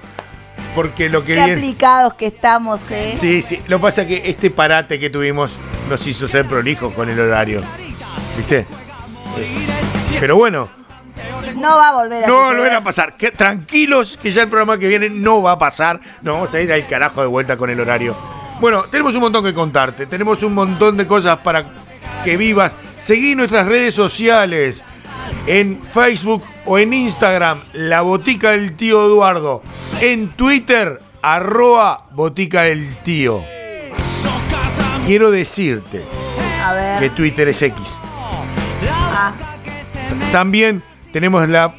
porque 0.74 1.08
lo 1.08 1.20
que 1.22 1.28
Qué 1.28 1.44
viene... 1.44 1.52
aplicados 1.52 2.14
que 2.14 2.26
estamos, 2.26 2.80
¿eh? 2.90 3.14
Sí, 3.18 3.42
sí. 3.42 3.60
Lo 3.68 3.78
que 3.78 3.82
pasa 3.82 4.02
es 4.02 4.08
que 4.08 4.22
este 4.30 4.50
parate 4.50 4.98
que 4.98 5.10
tuvimos 5.10 5.58
nos 5.88 6.06
hizo 6.06 6.26
ser 6.28 6.46
prolijos 6.46 6.92
con 6.94 7.08
el 7.08 7.18
horario. 7.20 7.62
¿Viste? 8.36 8.58
Eh, 8.58 8.66
Pero 10.20 10.36
bueno, 10.36 10.68
No 11.56 11.76
va 11.76 11.88
a 11.90 11.92
volver 11.92 12.24
a 12.24 12.26
no 12.26 12.36
va 12.36 12.50
a 12.50 12.54
volver 12.54 12.72
a 12.72 12.82
pasar. 12.82 13.16
Que- 13.16 13.30
tranquilos 13.30 14.18
que 14.20 14.32
ya 14.32 14.42
el 14.42 14.48
programa 14.48 14.78
que 14.78 14.88
viene 14.88 15.08
no 15.08 15.42
va 15.42 15.52
a 15.52 15.58
pasar. 15.58 16.00
Nos 16.22 16.34
vamos 16.34 16.54
a 16.54 16.60
ir 16.60 16.72
al 16.72 16.86
carajo 16.86 17.20
de 17.20 17.26
vuelta 17.28 17.56
con 17.56 17.70
el 17.70 17.78
horario. 17.80 18.16
Bueno, 18.60 18.84
tenemos 18.84 19.14
un 19.14 19.20
montón 19.20 19.44
que 19.44 19.54
contarte. 19.54 20.06
Tenemos 20.06 20.42
un 20.42 20.54
montón 20.54 20.96
de 20.96 21.06
cosas 21.06 21.38
para 21.38 21.64
que 22.24 22.36
vivas. 22.36 22.72
Seguí 22.98 23.34
nuestras 23.34 23.66
redes 23.68 23.94
sociales. 23.94 24.84
En 25.46 25.80
Facebook 25.82 26.42
o 26.64 26.78
en 26.78 26.92
Instagram, 26.92 27.64
La 27.72 28.00
Botica 28.00 28.52
del 28.52 28.76
Tío 28.76 29.04
Eduardo. 29.06 29.62
En 30.00 30.30
Twitter, 30.30 31.00
arroba 31.22 32.06
Botica 32.12 32.62
del 32.62 32.96
Tío. 33.02 33.42
Quiero 35.06 35.30
decirte 35.30 36.02
A 36.64 36.72
ver. 36.72 37.00
que 37.00 37.10
Twitter 37.10 37.48
es 37.48 37.60
X. 37.60 37.76
Ah, 38.90 39.32
También 40.32 40.82
tenemos 41.12 41.46
la 41.48 41.74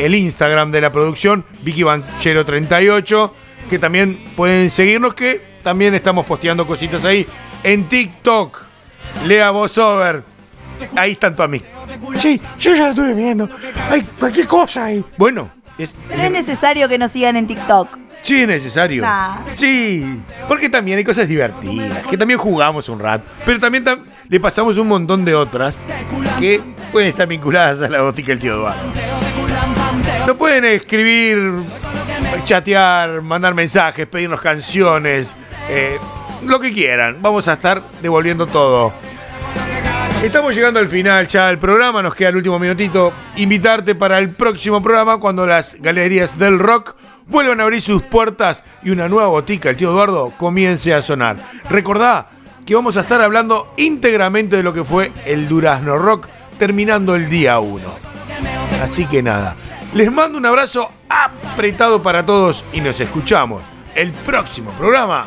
el 0.00 0.14
Instagram 0.16 0.72
de 0.72 0.80
la 0.80 0.90
producción, 0.90 1.44
Vicky 1.62 1.84
Banchero 1.84 2.44
38, 2.44 3.34
que 3.70 3.78
también 3.78 4.18
pueden 4.34 4.68
seguirnos, 4.70 5.14
que 5.14 5.40
también 5.62 5.94
estamos 5.94 6.26
posteando 6.26 6.66
cositas 6.66 7.04
ahí. 7.04 7.24
En 7.62 7.84
TikTok, 7.88 8.60
Lea 9.26 9.50
Vozover. 9.50 10.24
Ahí 10.96 11.12
están 11.12 11.36
todas 11.36 11.50
mis. 11.50 11.62
Sí, 12.20 12.40
yo 12.58 12.74
ya 12.74 12.84
lo 12.84 12.90
estuve 12.90 13.14
viendo. 13.14 13.48
Hay 13.90 14.02
cualquier 14.02 14.46
cosa 14.46 14.86
ahí. 14.86 15.04
Bueno, 15.16 15.50
es, 15.78 15.94
no 16.16 16.22
es 16.22 16.30
necesario 16.30 16.88
que 16.88 16.98
nos 16.98 17.10
sigan 17.12 17.36
en 17.36 17.46
TikTok. 17.46 17.98
sí 18.22 18.42
es 18.42 18.48
necesario. 18.48 19.02
Nah. 19.02 19.38
Sí, 19.52 20.20
porque 20.48 20.68
también 20.68 20.98
hay 20.98 21.04
cosas 21.04 21.26
divertidas, 21.28 21.98
que 22.06 22.16
también 22.16 22.38
jugamos 22.38 22.88
un 22.88 22.98
rato, 23.00 23.24
pero 23.44 23.58
también 23.58 23.84
tam- 23.84 24.04
le 24.28 24.38
pasamos 24.40 24.76
un 24.76 24.88
montón 24.88 25.24
de 25.24 25.34
otras 25.34 25.78
que 26.38 26.60
pueden 26.92 27.08
estar 27.08 27.26
vinculadas 27.26 27.80
a 27.82 27.88
la 27.88 28.02
botica 28.02 28.28
del 28.28 28.38
tío 28.38 28.54
Eduardo. 28.54 28.80
Nos 30.26 30.36
pueden 30.36 30.64
escribir, 30.64 31.52
chatear, 32.44 33.22
mandar 33.22 33.54
mensajes, 33.54 34.06
pedirnos 34.06 34.40
canciones, 34.40 35.34
eh, 35.68 35.98
lo 36.44 36.60
que 36.60 36.72
quieran. 36.72 37.18
Vamos 37.20 37.48
a 37.48 37.54
estar 37.54 37.82
devolviendo 38.00 38.46
todo. 38.46 38.92
Estamos 40.22 40.54
llegando 40.54 40.78
al 40.78 40.86
final 40.86 41.26
ya 41.26 41.48
del 41.48 41.58
programa, 41.58 42.00
nos 42.00 42.14
queda 42.14 42.28
el 42.28 42.36
último 42.36 42.56
minutito. 42.56 43.12
Invitarte 43.36 43.96
para 43.96 44.20
el 44.20 44.30
próximo 44.30 44.80
programa 44.80 45.18
cuando 45.18 45.44
las 45.48 45.74
galerías 45.80 46.38
del 46.38 46.60
rock 46.60 46.94
vuelvan 47.26 47.58
a 47.58 47.64
abrir 47.64 47.82
sus 47.82 48.04
puertas 48.04 48.62
y 48.84 48.90
una 48.90 49.08
nueva 49.08 49.26
botica, 49.26 49.68
el 49.68 49.76
tío 49.76 49.90
Eduardo, 49.90 50.32
comience 50.38 50.94
a 50.94 51.02
sonar. 51.02 51.38
Recordá 51.68 52.28
que 52.64 52.76
vamos 52.76 52.96
a 52.96 53.00
estar 53.00 53.20
hablando 53.20 53.74
íntegramente 53.76 54.56
de 54.56 54.62
lo 54.62 54.72
que 54.72 54.84
fue 54.84 55.10
el 55.26 55.48
Durazno 55.48 55.98
Rock 55.98 56.28
terminando 56.56 57.16
el 57.16 57.28
día 57.28 57.58
1. 57.58 57.82
Así 58.80 59.06
que 59.06 59.24
nada, 59.24 59.56
les 59.92 60.12
mando 60.12 60.38
un 60.38 60.46
abrazo 60.46 60.92
apretado 61.08 62.00
para 62.00 62.24
todos 62.24 62.64
y 62.72 62.80
nos 62.80 63.00
escuchamos 63.00 63.60
el 63.96 64.12
próximo 64.12 64.70
programa. 64.78 65.26